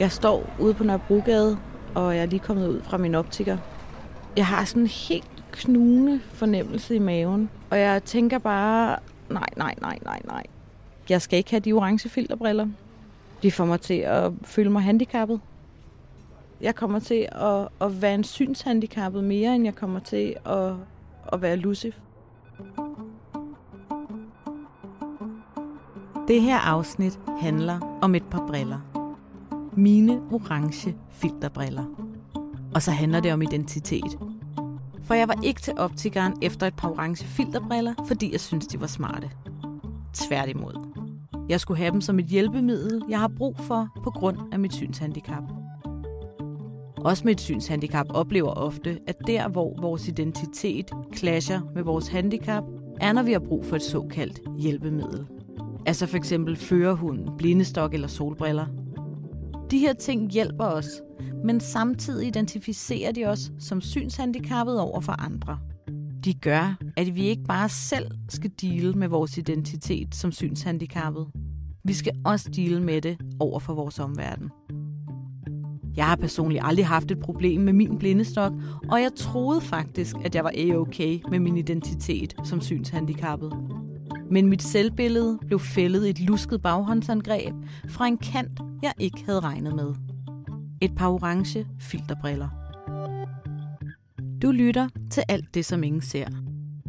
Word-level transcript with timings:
Jeg 0.00 0.12
står 0.12 0.50
ude 0.58 0.74
på 0.74 0.84
Nørrebrogade, 0.84 1.58
og 1.94 2.16
jeg 2.16 2.22
er 2.22 2.26
lige 2.26 2.40
kommet 2.40 2.68
ud 2.68 2.82
fra 2.82 2.96
min 2.96 3.14
optiker. 3.14 3.58
Jeg 4.36 4.46
har 4.46 4.64
sådan 4.64 4.82
en 4.82 4.88
helt 4.88 5.44
knugende 5.52 6.20
fornemmelse 6.32 6.94
i 6.94 6.98
maven, 6.98 7.50
og 7.70 7.78
jeg 7.78 8.04
tænker 8.04 8.38
bare, 8.38 8.96
nej, 9.30 9.46
nej, 9.56 9.74
nej, 9.80 9.98
nej, 10.04 10.20
nej. 10.24 10.42
Jeg 11.08 11.22
skal 11.22 11.36
ikke 11.36 11.50
have 11.50 11.60
de 11.60 11.72
orange 11.72 12.08
filterbriller. 12.08 12.68
De 13.42 13.52
får 13.52 13.64
mig 13.64 13.80
til 13.80 13.94
at 13.94 14.32
føle 14.42 14.70
mig 14.70 14.82
handicappet. 14.82 15.40
Jeg 16.60 16.74
kommer 16.74 16.98
til 16.98 17.28
at, 17.32 17.68
at 17.80 18.02
være 18.02 18.14
en 18.14 18.24
synshandicappet 18.24 19.24
mere, 19.24 19.54
end 19.54 19.64
jeg 19.64 19.74
kommer 19.74 20.00
til 20.00 20.34
at, 20.46 20.72
at 21.32 21.42
være 21.42 21.56
lucif. 21.56 21.94
Det 26.28 26.42
her 26.42 26.58
afsnit 26.58 27.20
handler 27.40 27.98
om 28.02 28.14
et 28.14 28.24
par 28.30 28.46
briller. 28.46 28.99
Mine 29.80 30.20
orange 30.32 30.94
filterbriller. 31.10 31.84
Og 32.74 32.82
så 32.82 32.90
handler 32.90 33.20
det 33.20 33.32
om 33.32 33.42
identitet. 33.42 34.18
For 35.02 35.14
jeg 35.14 35.28
var 35.28 35.38
ikke 35.42 35.60
til 35.60 35.74
optikeren 35.76 36.34
efter 36.42 36.66
et 36.66 36.74
par 36.76 36.88
orange 36.88 37.24
filterbriller, 37.24 37.94
fordi 38.06 38.32
jeg 38.32 38.40
synes 38.40 38.66
de 38.66 38.80
var 38.80 38.86
smarte. 38.86 39.30
Tværtimod. 40.12 40.74
Jeg 41.48 41.60
skulle 41.60 41.78
have 41.78 41.92
dem 41.92 42.00
som 42.00 42.18
et 42.18 42.24
hjælpemiddel, 42.24 43.02
jeg 43.08 43.18
har 43.18 43.28
brug 43.28 43.58
for 43.58 43.88
på 44.04 44.10
grund 44.10 44.36
af 44.52 44.58
mit 44.58 44.74
synshandicap. 44.74 45.42
Også 46.96 47.24
med 47.24 47.32
et 47.32 47.40
synshandicap 47.40 48.06
oplever 48.10 48.50
ofte, 48.50 48.98
at 49.06 49.16
der, 49.26 49.48
hvor 49.48 49.80
vores 49.82 50.08
identitet 50.08 50.90
clasher 51.16 51.60
med 51.74 51.82
vores 51.82 52.08
handicap, 52.08 52.64
er, 53.00 53.12
når 53.12 53.22
vi 53.22 53.32
har 53.32 53.40
brug 53.48 53.64
for 53.64 53.76
et 53.76 53.82
såkaldt 53.82 54.40
hjælpemiddel. 54.58 55.26
Altså 55.86 56.06
for 56.06 56.16
eksempel 56.16 56.56
førerhunden, 56.56 57.28
blindestok 57.38 57.94
eller 57.94 58.08
solbriller. 58.08 58.66
De 59.70 59.78
her 59.78 59.92
ting 59.92 60.30
hjælper 60.30 60.64
os, 60.64 60.88
men 61.44 61.60
samtidig 61.60 62.26
identificerer 62.26 63.12
de 63.12 63.24
os 63.24 63.52
som 63.58 63.80
synshandicappet 63.80 64.80
over 64.80 65.00
for 65.00 65.12
andre. 65.12 65.58
De 66.24 66.34
gør, 66.34 66.78
at 66.96 67.14
vi 67.14 67.22
ikke 67.22 67.44
bare 67.44 67.68
selv 67.68 68.10
skal 68.28 68.50
dele 68.60 68.92
med 68.92 69.08
vores 69.08 69.38
identitet 69.38 70.14
som 70.14 70.32
synshandicappet. 70.32 71.26
Vi 71.84 71.92
skal 71.92 72.12
også 72.24 72.50
dele 72.56 72.82
med 72.82 73.00
det 73.00 73.18
over 73.40 73.60
for 73.60 73.74
vores 73.74 73.98
omverden. 73.98 74.50
Jeg 75.96 76.06
har 76.06 76.16
personligt 76.16 76.62
aldrig 76.64 76.86
haft 76.86 77.10
et 77.10 77.20
problem 77.20 77.60
med 77.60 77.72
min 77.72 77.98
blindestok, 77.98 78.52
og 78.90 79.00
jeg 79.00 79.10
troede 79.16 79.60
faktisk, 79.60 80.16
at 80.24 80.34
jeg 80.34 80.44
var 80.44 80.52
a-okay 80.54 81.20
med 81.30 81.38
min 81.38 81.56
identitet 81.56 82.34
som 82.44 82.60
synshandicappet. 82.60 83.79
Men 84.30 84.48
mit 84.48 84.62
selvbillede 84.62 85.38
blev 85.46 85.60
fældet 85.60 86.06
i 86.06 86.10
et 86.10 86.20
lusket 86.20 86.62
baghåndsangreb 86.62 87.54
fra 87.88 88.06
en 88.06 88.18
kant, 88.18 88.60
jeg 88.82 88.92
ikke 88.98 89.24
havde 89.26 89.40
regnet 89.40 89.74
med. 89.74 89.94
Et 90.80 90.94
par 90.96 91.08
orange 91.08 91.66
filterbriller. 91.80 92.48
Du 94.42 94.50
lytter 94.50 94.88
til 95.10 95.22
alt 95.28 95.54
det, 95.54 95.64
som 95.64 95.82
ingen 95.82 96.02
ser. 96.02 96.28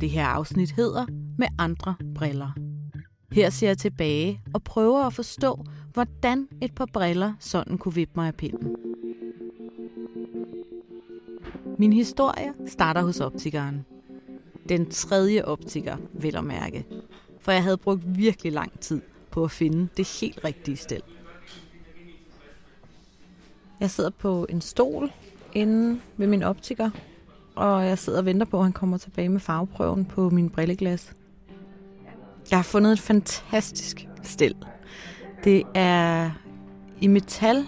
Det 0.02 0.10
her 0.10 0.26
afsnit 0.26 0.72
hedder 0.72 1.06
Med 1.38 1.48
andre 1.58 1.96
briller. 2.16 2.52
Her 3.32 3.50
ser 3.50 3.68
jeg 3.68 3.78
tilbage 3.78 4.42
og 4.54 4.64
prøver 4.64 5.04
at 5.04 5.14
forstå, 5.14 5.66
hvordan 5.94 6.48
et 6.62 6.76
par 6.76 6.88
briller 6.94 7.34
sådan 7.40 7.78
kunne 7.78 7.96
vippe 7.96 8.14
mig 8.16 8.28
af 8.28 8.36
pinden. 8.36 8.76
Min 11.80 11.94
historie 11.94 12.54
starter 12.68 13.02
hos 13.02 13.20
optikeren. 13.20 13.86
Den 14.70 14.90
tredje 14.90 15.46
optiker, 15.46 15.98
vil 16.14 16.36
at 16.36 16.44
mærke. 16.44 16.86
For 17.42 17.52
jeg 17.52 17.64
havde 17.64 17.78
brugt 17.78 18.02
virkelig 18.18 18.52
lang 18.52 18.80
tid 18.80 19.02
på 19.32 19.44
at 19.44 19.52
finde 19.52 19.88
det 19.98 20.20
helt 20.22 20.40
rigtige 20.44 20.78
sted. 20.78 21.00
Jeg 23.80 23.90
sidder 23.90 24.10
på 24.10 24.46
en 24.50 24.62
stol 24.62 25.12
inde 25.54 26.00
ved 26.18 26.28
min 26.28 26.44
optiker, 26.44 26.90
og 27.56 27.86
jeg 27.86 27.98
sidder 27.98 28.20
og 28.20 28.26
venter 28.26 28.46
på, 28.46 28.58
at 28.58 28.64
han 28.64 28.74
kommer 28.74 28.98
tilbage 28.98 29.30
med 29.30 29.40
farveprøven 29.40 30.06
på 30.06 30.30
min 30.30 30.50
brilleglas. 30.50 31.14
Jeg 32.52 32.58
har 32.58 32.64
fundet 32.64 32.92
et 32.92 33.00
fantastisk 33.00 34.08
stil. 34.24 34.56
Det 35.44 35.64
er 35.74 36.32
i 37.02 37.08
metal. 37.08 37.66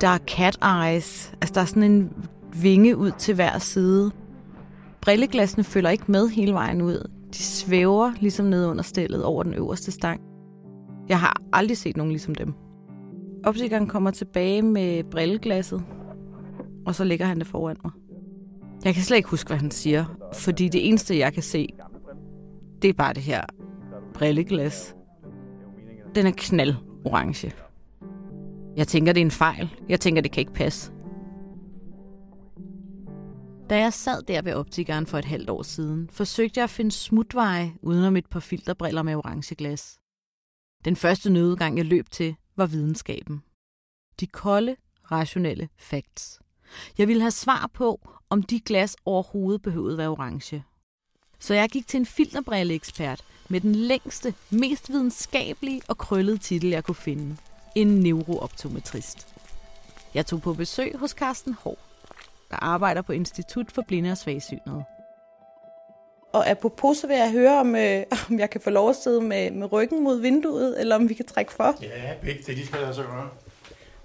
Der 0.00 0.08
er 0.08 0.18
cat 0.18 0.58
eyes. 0.62 1.32
Altså, 1.40 1.54
der 1.54 1.60
er 1.60 1.64
sådan 1.64 1.82
en 1.82 2.28
vinge 2.54 2.96
ud 2.96 3.10
til 3.18 3.34
hver 3.34 3.58
side. 3.58 4.10
Brilleglassene 5.00 5.64
følger 5.64 5.90
ikke 5.90 6.04
med 6.12 6.28
hele 6.28 6.52
vejen 6.52 6.82
ud. 6.82 7.10
De 7.34 7.42
svæver 7.42 8.12
ligesom 8.20 8.46
ned 8.46 8.66
under 8.66 8.82
stillet 8.82 9.24
over 9.24 9.42
den 9.42 9.54
øverste 9.54 9.92
stang. 9.92 10.20
Jeg 11.08 11.20
har 11.20 11.42
aldrig 11.52 11.76
set 11.76 11.96
nogen 11.96 12.12
ligesom 12.12 12.34
dem. 12.34 12.54
Optikeren 13.44 13.86
kommer 13.86 14.10
tilbage 14.10 14.62
med 14.62 15.04
brilleglasset, 15.04 15.84
og 16.86 16.94
så 16.94 17.04
lægger 17.04 17.26
han 17.26 17.38
det 17.38 17.46
foran 17.46 17.76
mig. 17.84 17.92
Jeg 18.84 18.94
kan 18.94 19.02
slet 19.02 19.16
ikke 19.16 19.28
huske, 19.28 19.48
hvad 19.48 19.56
han 19.56 19.70
siger, 19.70 20.04
fordi 20.34 20.68
det 20.68 20.88
eneste, 20.88 21.18
jeg 21.18 21.32
kan 21.32 21.42
se, 21.42 21.68
det 22.82 22.88
er 22.88 22.94
bare 22.94 23.14
det 23.14 23.22
her 23.22 23.40
brilleglas. 24.14 24.96
Den 26.14 26.26
er 26.26 26.32
knald 26.36 26.74
orange. 27.04 27.52
Jeg 28.76 28.88
tænker, 28.88 29.12
det 29.12 29.20
er 29.20 29.24
en 29.24 29.30
fejl. 29.30 29.70
Jeg 29.88 30.00
tænker, 30.00 30.22
det 30.22 30.32
kan 30.32 30.40
ikke 30.40 30.52
passe. 30.52 30.92
Da 33.72 33.78
jeg 33.78 33.92
sad 33.92 34.22
der 34.22 34.42
ved 34.42 34.54
optikeren 34.54 35.06
for 35.06 35.18
et 35.18 35.24
halvt 35.24 35.50
år 35.50 35.62
siden, 35.62 36.08
forsøgte 36.10 36.58
jeg 36.58 36.64
at 36.64 36.70
finde 36.70 36.92
smutveje 36.92 37.74
udenom 37.82 38.16
et 38.16 38.26
par 38.26 38.40
filterbriller 38.40 39.02
med 39.02 39.14
orange 39.14 39.54
glas. 39.54 39.98
Den 40.84 40.96
første 40.96 41.30
nødgang, 41.30 41.76
jeg 41.76 41.84
løb 41.84 42.10
til, 42.10 42.36
var 42.56 42.66
videnskaben. 42.66 43.42
De 44.20 44.26
kolde, 44.26 44.76
rationelle 45.10 45.68
facts. 45.78 46.40
Jeg 46.98 47.08
ville 47.08 47.22
have 47.22 47.30
svar 47.30 47.70
på, 47.74 48.08
om 48.30 48.42
de 48.42 48.60
glas 48.60 48.96
overhovedet 49.04 49.62
behøvede 49.62 49.98
være 49.98 50.08
orange. 50.08 50.64
Så 51.38 51.54
jeg 51.54 51.68
gik 51.68 51.86
til 51.86 51.98
en 51.98 52.06
filterbrilleekspert 52.06 53.24
med 53.48 53.60
den 53.60 53.74
længste, 53.74 54.34
mest 54.50 54.88
videnskabelige 54.88 55.82
og 55.88 55.98
krøllede 55.98 56.38
titel, 56.38 56.70
jeg 56.70 56.84
kunne 56.84 56.94
finde. 56.94 57.36
En 57.74 57.88
neurooptometrist. 57.88 59.28
Jeg 60.14 60.26
tog 60.26 60.42
på 60.42 60.54
besøg 60.54 60.98
hos 60.98 61.10
Carsten 61.10 61.54
Hård, 61.54 61.91
der 62.52 62.58
arbejder 62.62 63.02
på 63.02 63.12
Institut 63.12 63.72
for 63.72 63.82
Blinde 63.88 64.10
og 64.10 64.18
Svagsynede. 64.18 64.84
Og 66.32 66.48
apropos, 66.50 66.96
så 66.96 67.06
vil 67.06 67.16
jeg 67.16 67.32
høre, 67.32 67.60
om, 67.60 67.76
øh, 67.76 68.02
om 68.30 68.38
jeg 68.38 68.50
kan 68.50 68.60
få 68.60 68.70
lov 68.70 68.90
at 68.90 68.96
sidde 68.96 69.20
med, 69.20 69.50
med 69.50 69.72
ryggen 69.72 70.04
mod 70.04 70.20
vinduet, 70.20 70.80
eller 70.80 70.96
om 70.96 71.08
vi 71.08 71.14
kan 71.14 71.26
trække 71.26 71.52
for. 71.52 71.76
Ja, 71.82 72.14
begge 72.22 72.42
det, 72.46 72.56
de 72.56 72.66
skal 72.66 72.80
lade 72.80 72.94
sig 72.94 73.04
gøre. 73.04 73.28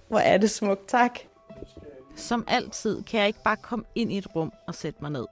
Hvor 0.08 0.20
er 0.20 0.38
det 0.38 0.50
smukt, 0.50 0.88
tak. 0.88 1.20
Som 2.16 2.46
altid 2.48 3.04
kan 3.04 3.20
jeg 3.20 3.28
ikke 3.28 3.44
bare 3.44 3.56
komme 3.56 3.86
ind 3.96 4.12
i 4.12 4.18
et 4.18 4.36
rum 4.36 4.54
og 4.68 4.76
sætte 4.76 5.00
mig 5.02 5.12
ned. 5.12 5.26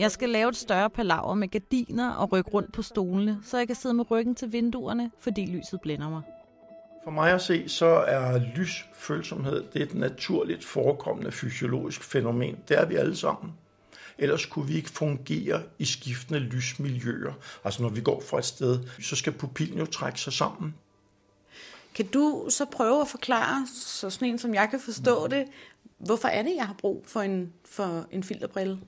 Jeg 0.00 0.10
skal 0.10 0.28
lave 0.28 0.48
et 0.48 0.56
større 0.56 0.90
palaver 0.90 1.34
med 1.34 1.48
gardiner 1.48 2.10
og 2.10 2.32
rykke 2.32 2.50
rundt 2.50 2.72
på 2.72 2.82
stolene, 2.82 3.38
så 3.44 3.58
jeg 3.58 3.66
kan 3.66 3.76
sidde 3.76 3.94
med 3.94 4.10
ryggen 4.10 4.34
til 4.34 4.52
vinduerne, 4.52 5.10
fordi 5.20 5.46
lyset 5.46 5.80
blænder 5.80 6.10
mig. 6.10 6.22
For 7.04 7.10
mig 7.10 7.32
at 7.32 7.42
se, 7.42 7.68
så 7.68 7.86
er 7.86 8.38
lysfølsomhed 8.56 9.64
det 9.72 9.82
er 9.82 9.86
et 9.86 9.94
naturligt 9.94 10.64
forekommende 10.64 11.32
fysiologisk 11.32 12.04
fænomen. 12.04 12.56
Det 12.68 12.78
er 12.78 12.84
vi 12.84 12.94
alle 12.94 13.16
sammen. 13.16 13.52
Ellers 14.18 14.46
kunne 14.46 14.66
vi 14.66 14.74
ikke 14.74 14.90
fungere 14.90 15.62
i 15.78 15.84
skiftende 15.84 16.40
lysmiljøer. 16.40 17.32
Altså 17.64 17.82
når 17.82 17.88
vi 17.88 18.00
går 18.00 18.20
fra 18.20 18.38
et 18.38 18.44
sted, 18.44 18.78
så 19.00 19.16
skal 19.16 19.32
pupillen 19.32 19.78
jo 19.78 19.86
trække 19.86 20.20
sig 20.20 20.32
sammen. 20.32 20.74
Kan 21.94 22.06
du 22.06 22.46
så 22.48 22.64
prøve 22.64 23.00
at 23.00 23.08
forklare, 23.08 23.66
så 23.74 24.10
sådan 24.10 24.28
en 24.28 24.38
som 24.38 24.54
jeg 24.54 24.68
kan 24.70 24.80
forstå 24.80 25.26
det, 25.26 25.44
hvorfor 25.98 26.28
er 26.28 26.42
det, 26.42 26.52
jeg 26.56 26.66
har 26.66 26.76
brug 26.78 27.04
for 27.06 27.20
en, 27.20 27.52
for 27.64 28.06
en 28.10 28.22
filterbrille? 28.22 28.78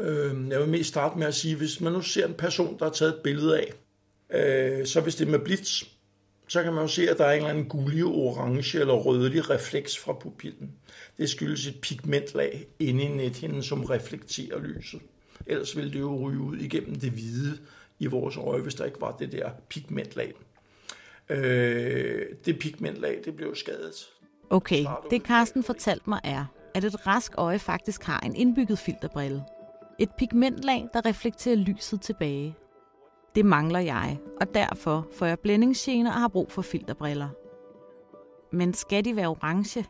Øh, 0.00 0.48
jeg 0.48 0.60
vil 0.60 0.68
mest 0.68 0.88
starte 0.88 1.18
med 1.18 1.26
at 1.26 1.34
sige, 1.34 1.56
hvis 1.56 1.80
man 1.80 1.92
nu 1.92 2.00
ser 2.00 2.26
en 2.26 2.34
person, 2.34 2.78
der 2.78 2.84
har 2.84 2.92
taget 2.92 3.14
et 3.14 3.20
billede 3.24 3.58
af, 3.58 3.72
øh, 4.30 4.86
så 4.86 5.00
hvis 5.00 5.14
det 5.14 5.26
er 5.26 5.30
med 5.30 5.38
blitz, 5.38 5.82
så 6.48 6.62
kan 6.62 6.72
man 6.72 6.82
jo 6.82 6.88
se, 6.88 7.10
at 7.10 7.18
der 7.18 7.24
er 7.24 7.32
en 7.32 7.36
eller 7.36 7.50
anden 7.50 7.68
gullig, 7.68 8.04
orange 8.04 8.80
eller 8.80 8.94
rødlig 8.94 9.50
refleks 9.50 9.98
fra 9.98 10.12
pupillen. 10.12 10.72
Det 11.18 11.30
skyldes 11.30 11.66
et 11.66 11.80
pigmentlag 11.80 12.66
inde 12.78 13.04
i 13.04 13.08
nethinden, 13.08 13.62
som 13.62 13.84
reflekterer 13.84 14.58
lyset. 14.58 15.00
Ellers 15.46 15.76
ville 15.76 15.92
det 15.92 16.00
jo 16.00 16.28
ryge 16.28 16.40
ud 16.40 16.56
igennem 16.56 16.94
det 16.94 17.10
hvide 17.10 17.58
i 17.98 18.06
vores 18.06 18.36
øje, 18.36 18.60
hvis 18.60 18.74
der 18.74 18.84
ikke 18.84 19.00
var 19.00 19.16
det 19.16 19.32
der 19.32 19.50
pigmentlag. 19.68 20.34
Øh, 21.28 22.26
det 22.44 22.58
pigmentlag, 22.58 23.20
det 23.24 23.36
blev 23.36 23.54
skadet. 23.54 24.08
Okay, 24.50 24.84
det 25.10 25.22
Carsten 25.22 25.62
fortalte 25.62 26.10
mig 26.10 26.20
er, 26.24 26.44
at 26.74 26.84
et 26.84 27.06
rask 27.06 27.32
øje 27.36 27.58
faktisk 27.58 28.02
har 28.02 28.20
en 28.20 28.36
indbygget 28.36 28.78
filterbrille. 28.78 29.42
Et 29.98 30.08
pigmentlag, 30.18 30.88
der 30.92 31.06
reflekterer 31.06 31.56
lyset 31.56 32.00
tilbage. 32.00 32.54
Det 33.36 33.44
mangler 33.44 33.80
jeg, 33.80 34.18
og 34.40 34.54
derfor 34.54 35.08
får 35.18 35.26
jeg 35.26 35.38
blændingsgener 35.38 36.12
og 36.12 36.20
har 36.20 36.28
brug 36.28 36.52
for 36.52 36.62
filterbriller. 36.62 37.28
Men 38.52 38.74
skal 38.74 39.04
de 39.04 39.16
være 39.16 39.26
orange? 39.26 39.84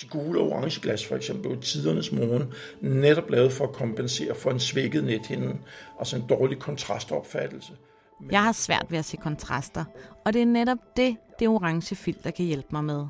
De 0.00 0.08
gule 0.08 0.40
og 0.40 0.50
orange 0.50 0.80
glas 0.80 1.06
for 1.06 1.16
eksempel 1.16 1.58
i 1.58 1.60
tidernes 1.60 2.12
morgen 2.12 2.52
netop 2.80 3.30
lavet 3.30 3.52
for 3.52 3.64
at 3.64 3.72
kompensere 3.72 4.34
for 4.34 4.50
en 4.50 4.60
svækket 4.60 5.04
nethinde, 5.04 5.58
altså 5.98 6.16
en 6.16 6.26
dårlig 6.28 6.58
kontrastopfattelse. 6.58 7.72
Jeg 8.30 8.42
har 8.42 8.52
svært 8.52 8.86
ved 8.88 8.98
at 8.98 9.04
se 9.04 9.16
kontraster, 9.16 9.84
og 10.24 10.32
det 10.32 10.42
er 10.42 10.46
netop 10.46 10.78
det, 10.96 11.16
det 11.38 11.48
orange 11.48 11.94
filter 11.94 12.30
kan 12.30 12.44
hjælpe 12.44 12.68
mig 12.72 12.84
med. 12.84 13.06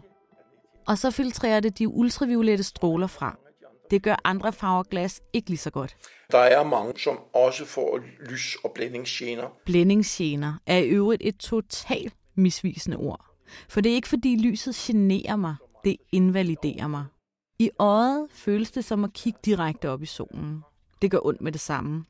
Og 0.87 0.99
så 0.99 1.11
filtrerer 1.11 1.61
det 1.61 1.79
de 1.79 1.89
ultraviolette 1.89 2.65
stråler 2.65 3.07
fra. 3.07 3.39
Det 3.93 4.03
gør 4.03 4.17
andre 4.25 4.53
farver 4.53 4.83
glas 4.83 5.21
ikke 5.33 5.49
lige 5.49 5.59
så 5.59 5.71
godt. 5.71 5.97
Der 6.31 6.39
er 6.39 6.65
mange, 6.65 6.99
som 6.99 7.19
også 7.35 7.65
får 7.65 8.01
lys- 8.31 8.57
og 8.65 8.73
blændingsgener. 8.75 9.49
Blændingsgener 9.65 10.55
er 10.67 10.79
i 10.79 10.89
øvrigt 10.89 11.23
et 11.25 11.37
totalt 11.37 12.15
misvisende 12.35 12.97
ord. 12.97 13.27
For 13.69 13.81
det 13.81 13.91
er 13.91 13.95
ikke 13.95 14.09
fordi 14.09 14.37
lyset 14.37 14.75
generer 14.75 15.37
mig, 15.37 15.57
det 15.85 15.97
invaliderer 16.13 16.87
mig. 16.87 17.05
I 17.59 17.71
øjet 17.79 18.27
føles 18.31 18.71
det 18.71 18.85
som 18.85 19.05
at 19.05 19.13
kigge 19.13 19.39
direkte 19.45 19.89
op 19.89 20.03
i 20.03 20.07
solen. 20.07 20.61
Det 21.03 21.11
gør 21.11 21.27
ondt 21.27 21.41
med 21.41 21.53
det 21.53 21.61
samme. 21.61 22.05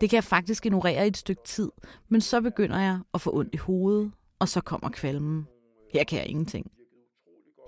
Det 0.00 0.10
kan 0.10 0.16
jeg 0.16 0.24
faktisk 0.24 0.66
ignorere 0.66 1.04
i 1.04 1.08
et 1.08 1.16
stykke 1.16 1.42
tid, 1.44 1.70
men 2.08 2.20
så 2.20 2.40
begynder 2.40 2.80
jeg 2.80 3.00
at 3.14 3.20
få 3.20 3.36
ondt 3.36 3.54
i 3.54 3.56
hovedet, 3.56 4.12
og 4.38 4.48
så 4.48 4.60
kommer 4.60 4.90
kvalmen. 4.90 5.46
Her 5.92 6.04
kan 6.04 6.18
jeg 6.18 6.26
ingenting. 6.26 6.72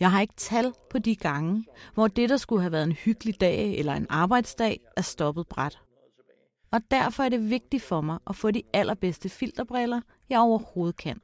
Jeg 0.00 0.10
har 0.10 0.20
ikke 0.20 0.34
tal 0.36 0.72
på 0.90 0.98
de 0.98 1.16
gange, 1.16 1.66
hvor 1.94 2.08
det, 2.08 2.28
der 2.28 2.36
skulle 2.36 2.62
have 2.62 2.72
været 2.72 2.84
en 2.84 2.92
hyggelig 2.92 3.40
dag 3.40 3.78
eller 3.78 3.92
en 3.92 4.06
arbejdsdag, 4.10 4.80
er 4.96 5.02
stoppet 5.02 5.46
bræt. 5.48 5.78
Og 6.72 6.80
derfor 6.90 7.22
er 7.22 7.28
det 7.28 7.50
vigtigt 7.50 7.82
for 7.82 8.00
mig 8.00 8.18
at 8.26 8.36
få 8.36 8.50
de 8.50 8.62
allerbedste 8.72 9.28
filterbriller, 9.28 10.00
jeg 10.30 10.40
overhovedet 10.40 10.96
kan. 10.96 11.20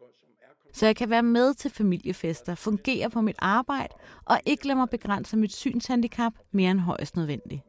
Så 0.73 0.87
jeg 0.87 0.97
kan 0.97 1.11
være 1.11 1.23
med 1.23 1.55
til 1.55 1.71
familiefester, 1.71 2.55
fungere 2.55 3.11
på 3.11 3.21
mit 3.21 3.37
arbejde 3.39 3.95
og 4.25 4.41
ikke 4.47 4.67
lade 4.67 4.77
mig 4.77 4.89
begrænse 4.91 5.37
mit 5.37 5.53
synshandicap 5.53 6.33
mere 6.53 6.71
end 6.71 6.81
højst 6.81 7.17
nødvendigt. 7.17 7.63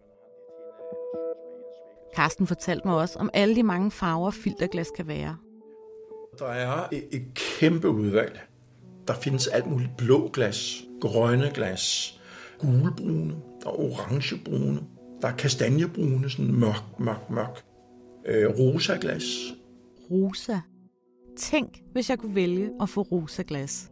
Karsten 2.15 2.47
fortalte 2.47 2.87
mig 2.87 2.97
også 2.97 3.19
om 3.19 3.29
alle 3.33 3.55
de 3.55 3.63
mange 3.63 3.91
farver, 3.91 4.31
filterglas 4.31 4.91
kan 4.95 5.07
være. 5.07 5.37
Der 6.39 6.45
er 6.45 6.87
et, 6.91 7.07
et 7.11 7.33
kæmpe 7.33 7.89
udvalg. 7.89 8.39
Der 9.07 9.13
findes 9.13 9.47
alt 9.47 9.65
muligt 9.65 9.97
blå 9.97 10.29
glas, 10.33 10.83
grønne 11.01 11.51
glas, 11.53 12.15
gulbrune 12.59 13.35
og 13.65 13.79
orangebrune. 13.79 14.79
Der 15.21 15.27
er 15.27 15.35
kastanjebrune, 15.35 16.29
sådan 16.29 16.53
mørk, 16.53 16.99
mørk, 16.99 17.29
mørk. 17.29 17.63
Øh, 18.25 18.49
rosa 18.59 18.97
glas. 19.01 19.23
Rosa. 20.11 20.59
Tænk, 21.37 21.83
hvis 21.91 22.09
jeg 22.09 22.19
kunne 22.19 22.35
vælge 22.35 22.71
at 22.81 22.89
få 22.89 23.01
rosa 23.01 23.43
glas. 23.47 23.91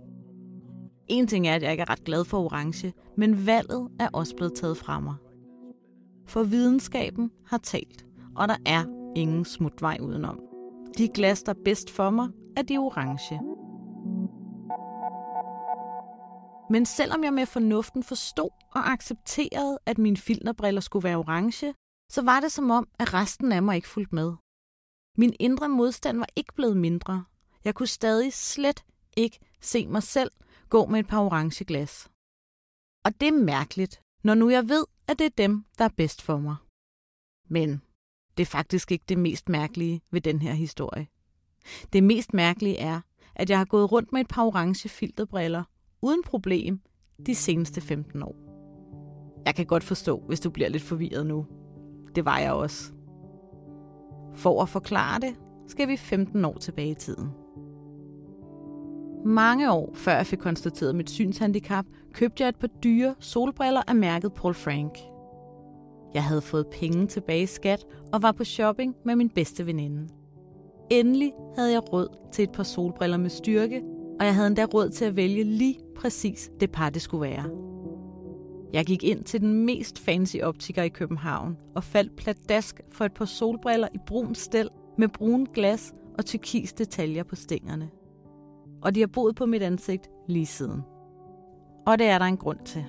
En 1.07 1.27
ting 1.27 1.47
er, 1.47 1.56
at 1.56 1.63
jeg 1.63 1.71
ikke 1.71 1.81
er 1.81 1.89
ret 1.89 2.03
glad 2.03 2.25
for 2.25 2.38
orange, 2.38 2.94
men 3.17 3.45
valget 3.45 3.88
er 4.00 4.07
også 4.13 4.35
blevet 4.35 4.53
taget 4.53 4.77
fra 4.77 5.00
mig. 5.00 5.15
For 6.27 6.44
videnskaben 6.44 7.31
har 7.45 7.57
talt, 7.57 8.06
og 8.35 8.47
der 8.47 8.57
er 8.65 8.83
ingen 9.15 9.45
smutvej 9.45 9.97
udenom. 10.01 10.39
De 10.97 11.07
glas, 11.07 11.44
der 11.44 11.53
er 11.53 11.59
bedst 11.65 11.89
for 11.89 12.09
mig, 12.09 12.29
er 12.57 12.61
de 12.61 12.77
orange. 12.77 13.39
Men 16.69 16.86
selvom 16.86 17.24
jeg 17.24 17.33
med 17.33 17.45
fornuften 17.45 18.04
forstod 18.04 18.50
og 18.71 18.92
accepterede, 18.92 19.80
at 19.86 19.98
mine 19.98 20.18
filterbriller 20.18 20.81
skulle 20.81 21.04
være 21.04 21.18
orange, 21.18 21.74
så 22.12 22.21
var 22.21 22.39
det 22.39 22.51
som 22.51 22.71
om, 22.71 22.88
at 23.00 23.13
resten 23.13 23.51
af 23.51 23.63
mig 23.63 23.75
ikke 23.75 23.88
fulgte 23.88 24.16
med. 24.16 24.33
Min 25.18 25.36
indre 25.39 25.69
modstand 25.69 26.18
var 26.18 26.30
ikke 26.36 26.54
blevet 26.54 26.77
mindre. 26.77 27.25
Jeg 27.63 27.75
kunne 27.75 27.88
stadig 27.88 28.33
slet 28.33 28.83
ikke 29.18 29.39
se 29.62 29.88
mig 29.88 30.04
selv 30.04 30.31
gå 30.69 30.86
med 30.86 31.00
et 31.00 31.07
par 31.07 31.19
orange 31.19 31.66
glas. 31.66 32.10
Og 33.06 33.21
det 33.21 33.27
er 33.27 33.44
mærkeligt, 33.44 34.01
når 34.24 34.33
nu 34.33 34.50
jeg 34.50 34.69
ved, 34.69 34.86
at 35.07 35.19
det 35.19 35.25
er 35.25 35.30
dem, 35.38 35.66
der 35.77 35.86
er 35.86 35.95
bedst 35.98 36.21
for 36.21 36.38
mig. 36.38 36.56
Men 37.50 37.81
det 38.38 38.44
er 38.44 38.51
faktisk 38.57 38.92
ikke 38.92 39.06
det 39.10 39.18
mest 39.18 39.50
mærkelige 39.50 40.01
ved 40.12 40.21
den 40.21 40.42
her 40.42 40.54
historie. 40.54 41.07
Det 41.94 42.04
mest 42.04 42.33
mærkelige 42.33 42.77
er, 42.77 43.01
at 43.36 43.50
jeg 43.50 43.57
har 43.57 43.66
gået 43.66 43.92
rundt 43.92 44.12
med 44.12 44.21
et 44.21 44.27
par 44.27 44.44
orange 44.44 44.89
filterbriller 44.89 45.63
uden 46.01 46.24
problem 46.24 46.80
de 47.25 47.36
seneste 47.36 47.81
15 47.81 48.24
år. 48.24 48.36
Jeg 49.46 49.56
kan 49.56 49.66
godt 49.66 49.84
forstå, 49.84 50.24
hvis 50.28 50.40
du 50.40 50.50
bliver 50.50 50.69
lidt 50.69 50.84
forvirret 50.84 51.25
nu. 51.25 51.46
Det 52.16 52.25
var 52.25 52.40
jeg 52.40 52.54
også. 52.54 52.92
For 54.36 54.62
at 54.62 54.69
forklare 54.69 55.19
det, 55.19 55.36
skal 55.68 55.88
vi 55.88 55.98
15 55.98 56.46
år 56.46 56.57
tilbage 56.57 56.90
i 56.90 56.94
tiden. 56.94 57.30
Mange 59.25 59.72
år 59.72 59.92
før 59.94 60.16
jeg 60.16 60.25
fik 60.25 60.40
konstateret 60.40 60.96
mit 60.96 61.10
synshandicap, 61.10 61.86
købte 62.13 62.44
jeg 62.44 62.50
et 62.50 62.56
par 62.56 62.68
dyre 62.68 63.16
solbriller 63.19 63.81
af 63.88 63.95
mærket 63.95 64.34
Paul 64.34 64.54
Frank. 64.54 64.98
Jeg 66.13 66.24
havde 66.24 66.42
fået 66.42 66.68
penge 66.68 67.07
tilbage 67.07 67.44
i 67.44 67.45
skat 67.45 67.86
og 68.13 68.22
var 68.22 68.31
på 68.31 68.44
shopping 68.44 68.95
med 69.06 69.16
min 69.16 69.30
bedste 69.30 69.66
veninde. 69.66 70.07
Endelig 70.92 71.34
havde 71.56 71.72
jeg 71.72 71.94
råd 71.94 72.07
til 72.31 72.44
et 72.44 72.52
par 72.52 72.63
solbriller 72.63 73.18
med 73.18 73.30
styrke, 73.30 73.84
og 74.19 74.25
jeg 74.25 74.36
havde 74.36 74.48
endda 74.48 74.66
råd 74.66 74.89
til 74.89 75.06
at 75.06 75.16
vælge 75.16 75.44
lige 75.44 75.80
præcis 75.95 76.51
det 76.60 76.71
par, 76.71 76.89
det 76.89 77.01
skulle 77.01 77.30
være. 77.30 77.45
Jeg 78.74 78.86
gik 78.86 79.04
ind 79.04 79.24
til 79.24 79.42
den 79.42 79.66
mest 79.66 80.00
fancy 80.00 80.38
optiker 80.44 80.83
i 80.83 80.89
København 80.89 81.57
og 81.75 81.83
faldt 81.83 82.16
pladask 82.16 82.81
for 82.92 83.06
et 83.06 83.13
par 83.13 83.25
solbriller 83.25 83.88
i 83.95 83.98
brun 84.07 84.36
stel 84.36 84.69
med 84.98 85.07
brun 85.07 85.48
glas 85.54 85.94
og 86.18 86.25
tyrkis 86.25 86.74
detaljer 86.74 87.24
på 87.24 87.36
stængerne. 87.36 87.89
Og 88.81 88.95
de 88.95 89.00
har 89.00 89.07
boet 89.07 89.36
på 89.36 89.45
mit 89.45 89.62
ansigt 89.62 90.10
lige 90.27 90.45
siden. 90.45 90.81
Og 91.88 92.00
det 92.00 92.07
er 92.07 92.18
der 92.18 92.25
en 92.25 92.38
grund 92.38 92.60
til. 92.66 92.86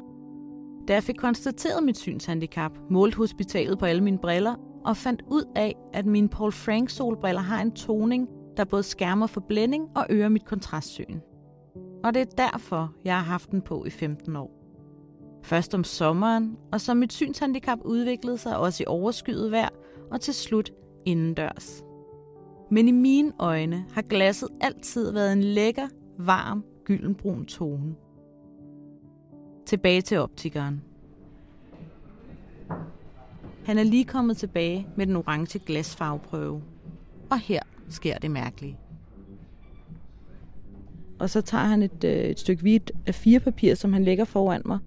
Da 0.88 0.94
jeg 0.94 1.02
fik 1.02 1.14
konstateret 1.14 1.82
mit 1.84 1.98
synshandicap, 1.98 2.72
målte 2.90 3.16
hospitalet 3.16 3.78
på 3.78 3.86
alle 3.86 4.02
mine 4.02 4.18
briller 4.18 4.54
og 4.84 4.96
fandt 4.96 5.22
ud 5.26 5.44
af, 5.56 5.74
at 5.92 6.06
mine 6.06 6.28
Paul 6.28 6.52
Frank 6.52 6.90
solbriller 6.90 7.40
har 7.40 7.62
en 7.62 7.72
toning, 7.72 8.28
der 8.60 8.66
både 8.66 8.82
skærmer 8.82 9.26
for 9.26 9.40
blænding 9.40 9.88
og 9.94 10.06
øger 10.10 10.28
mit 10.28 10.44
kontrastsyn. 10.44 11.20
Og 12.04 12.14
det 12.14 12.22
er 12.22 12.48
derfor, 12.50 12.94
jeg 13.04 13.16
har 13.16 13.24
haft 13.24 13.50
den 13.50 13.62
på 13.62 13.84
i 13.84 13.90
15 13.90 14.36
år. 14.36 14.50
Først 15.42 15.74
om 15.74 15.84
sommeren, 15.84 16.56
og 16.72 16.80
så 16.80 16.94
mit 16.94 17.12
synshandicap 17.12 17.78
udviklede 17.84 18.38
sig 18.38 18.56
også 18.56 18.82
i 18.82 18.86
overskyet 18.86 19.50
vejr, 19.50 19.68
og 20.10 20.20
til 20.20 20.34
slut 20.34 20.70
indendørs. 21.06 21.84
Men 22.70 22.88
i 22.88 22.90
mine 22.90 23.32
øjne 23.38 23.84
har 23.92 24.02
glasset 24.02 24.48
altid 24.60 25.12
været 25.12 25.32
en 25.32 25.42
lækker, 25.42 25.88
varm, 26.18 26.64
gyldenbrun 26.84 27.46
tone. 27.46 27.94
Tilbage 29.66 30.02
til 30.02 30.18
optikeren. 30.18 30.82
Han 33.64 33.78
er 33.78 33.82
lige 33.82 34.04
kommet 34.04 34.36
tilbage 34.36 34.86
med 34.96 35.06
den 35.06 35.16
orange 35.16 35.58
glasfarveprøve. 35.58 36.62
Og 37.30 37.38
her 37.38 37.60
sker 37.90 38.18
det 38.18 38.30
mærkelige. 38.30 38.78
Og 41.18 41.30
så 41.30 41.40
tager 41.40 41.64
han 41.64 41.82
et, 41.82 42.04
øh, 42.04 42.12
et 42.12 42.38
stykke 42.38 42.62
hvidt 42.62 42.92
af 43.06 43.14
fire 43.14 43.40
papir, 43.40 43.74
som 43.74 43.92
han 43.92 44.04
lægger 44.04 44.24
foran 44.24 44.62
mig. 44.64 44.78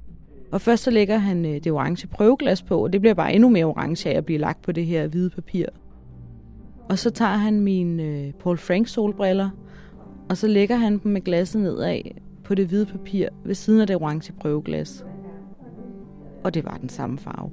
Og 0.52 0.62
først 0.62 0.84
så 0.84 0.92
lægger 0.92 1.18
han 1.18 1.46
øh, 1.46 1.64
det 1.64 1.72
orange 1.72 2.08
prøveglas 2.08 2.64
på, 2.64 2.84
og 2.84 2.94
det 2.94 3.02
bliver 3.02 3.14
bare 3.14 3.34
endnu 3.34 3.50
mere 3.50 3.66
orange 3.66 4.10
af 4.10 4.18
at 4.18 4.26
blive 4.26 4.40
lagt 4.40 4.62
på 4.62 4.72
det 4.72 4.86
her 4.86 5.08
hvide 5.08 5.30
papir. 5.30 5.66
Og 6.90 7.00
så 7.00 7.10
tager 7.10 7.38
han 7.38 7.60
mine 7.60 8.04
øh, 8.04 8.34
Paul 8.34 8.58
Frank 8.58 8.88
solbriller, 8.88 9.50
og 10.30 10.38
så 10.38 10.48
lægger 10.48 10.76
han 10.76 10.98
dem 10.98 11.12
med 11.12 11.22
glasset 11.22 11.62
nedad 11.62 12.02
på 12.44 12.56
det 12.56 12.68
hvide 12.68 12.86
papir 12.86 13.28
ved 13.46 13.56
siden 13.56 13.82
af 13.82 13.88
det 13.88 13.96
orange 13.96 14.34
prøveglas. 14.34 15.06
Og 16.44 16.54
det 16.54 16.66
var 16.66 16.78
den 16.78 16.90
samme 16.90 17.18
farve. 17.18 17.52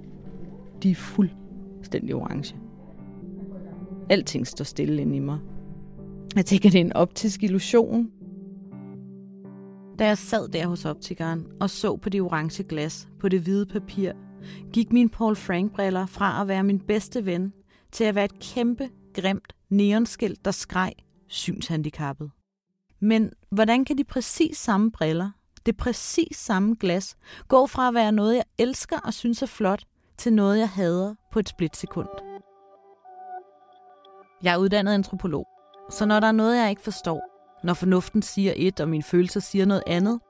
De 0.82 0.90
er 0.90 0.94
fuldstændig 0.94 2.14
orange. 2.14 2.56
Alting 4.10 4.46
står 4.46 4.64
stille 4.64 5.02
inde 5.02 5.16
i 5.16 5.18
mig. 5.18 5.38
Jeg 6.36 6.46
tænker, 6.46 6.70
det 6.70 6.80
er 6.80 6.84
en 6.84 6.92
optisk 6.92 7.42
illusion. 7.42 8.10
Da 9.98 10.06
jeg 10.06 10.18
sad 10.18 10.48
der 10.48 10.66
hos 10.66 10.84
optikeren 10.84 11.46
og 11.60 11.70
så 11.70 11.96
på 11.96 12.08
de 12.08 12.20
orange 12.20 12.62
glas 12.62 13.08
på 13.20 13.28
det 13.28 13.40
hvide 13.40 13.66
papir, 13.66 14.12
gik 14.72 14.92
min 14.92 15.08
Paul 15.08 15.36
Frank-briller 15.36 16.06
fra 16.06 16.40
at 16.40 16.48
være 16.48 16.64
min 16.64 16.80
bedste 16.80 17.26
ven 17.26 17.52
til 17.92 18.04
at 18.04 18.14
være 18.14 18.24
et 18.24 18.38
kæmpe, 18.38 18.88
grimt 19.14 19.52
neonskilt, 19.68 20.44
der 20.44 20.50
skreg 20.50 20.92
synshandicappet. 21.28 22.30
Men 23.00 23.30
hvordan 23.50 23.84
kan 23.84 23.98
de 23.98 24.04
præcis 24.04 24.56
samme 24.56 24.90
briller, 24.90 25.30
det 25.66 25.76
præcis 25.76 26.36
samme 26.36 26.76
glas, 26.80 27.16
gå 27.48 27.66
fra 27.66 27.88
at 27.88 27.94
være 27.94 28.12
noget, 28.12 28.34
jeg 28.34 28.44
elsker 28.58 28.98
og 28.98 29.14
synes 29.14 29.42
er 29.42 29.46
flot, 29.46 29.84
til 30.18 30.32
noget, 30.32 30.58
jeg 30.58 30.68
hader 30.68 31.14
på 31.32 31.38
et 31.38 31.48
splitsekund? 31.48 32.29
Jeg 34.42 34.54
er 34.54 34.56
uddannet 34.56 34.92
antropolog, 34.94 35.46
så 35.90 36.06
når 36.06 36.20
der 36.20 36.26
er 36.26 36.32
noget, 36.32 36.56
jeg 36.56 36.70
ikke 36.70 36.82
forstår, 36.82 37.20
når 37.64 37.74
fornuften 37.74 38.22
siger 38.22 38.52
et, 38.56 38.80
og 38.80 38.88
mine 38.88 39.02
følelser 39.02 39.40
siger 39.40 39.64
noget 39.64 39.82
andet, 39.86 40.20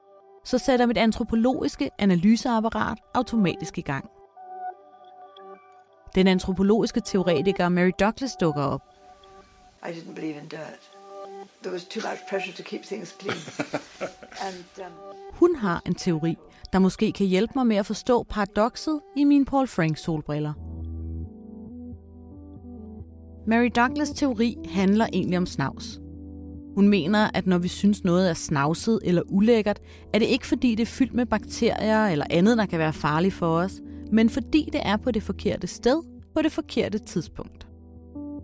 så 0.45 0.57
sætter 0.57 0.85
mit 0.85 0.97
antropologiske 0.97 1.89
analyseapparat 1.99 2.97
automatisk 3.13 3.77
i 3.77 3.81
gang. 3.81 4.09
Den 6.15 6.27
antropologiske 6.27 7.01
teoretiker 7.05 7.69
Mary 7.69 7.91
Douglas 7.99 8.35
dukker 8.35 8.63
op. 8.63 8.81
I 9.89 9.91
didn't 9.91 10.13
believe 10.15 10.37
in 10.41 10.47
dirt. 10.47 10.91
There 11.63 11.73
was 11.73 11.85
too 11.85 12.01
much 12.09 12.21
pressure 12.29 12.53
to 12.53 12.63
keep 12.63 12.83
things 12.83 13.15
clean. 13.19 13.37
and 14.47 14.85
um, 14.85 14.91
Hun 15.33 15.55
har 15.55 15.81
en 15.85 15.95
teori, 15.95 16.37
der 16.73 16.79
måske 16.79 17.11
kan 17.11 17.27
hjælpe 17.27 17.53
mig 17.55 17.67
med 17.67 17.75
at 17.75 17.85
forstå 17.85 18.23
paradokset 18.23 19.01
i 19.17 19.23
mine 19.23 19.45
Paul 19.45 19.67
Frank 19.67 19.97
solbriller. 19.97 20.53
Mary 23.51 23.69
Douglas 23.75 24.09
teori 24.09 24.57
handler 24.69 25.07
egentlig 25.13 25.37
om 25.37 25.45
snavs. 25.45 26.01
Hun 26.75 26.87
mener, 26.89 27.29
at 27.33 27.47
når 27.47 27.57
vi 27.57 27.67
synes 27.67 28.03
noget 28.03 28.29
er 28.29 28.33
snavset 28.33 28.99
eller 29.03 29.21
ulækkert, 29.27 29.79
er 30.13 30.19
det 30.19 30.25
ikke 30.25 30.47
fordi 30.47 30.75
det 30.75 30.81
er 30.81 30.85
fyldt 30.85 31.13
med 31.13 31.25
bakterier 31.25 32.07
eller 32.07 32.25
andet, 32.29 32.57
der 32.57 32.65
kan 32.65 32.79
være 32.79 32.93
farligt 32.93 33.33
for 33.33 33.47
os, 33.47 33.81
men 34.11 34.29
fordi 34.29 34.69
det 34.73 34.81
er 34.83 34.97
på 34.97 35.11
det 35.11 35.23
forkerte 35.23 35.67
sted 35.67 36.01
på 36.35 36.41
det 36.41 36.51
forkerte 36.51 36.97
tidspunkt. 36.97 37.67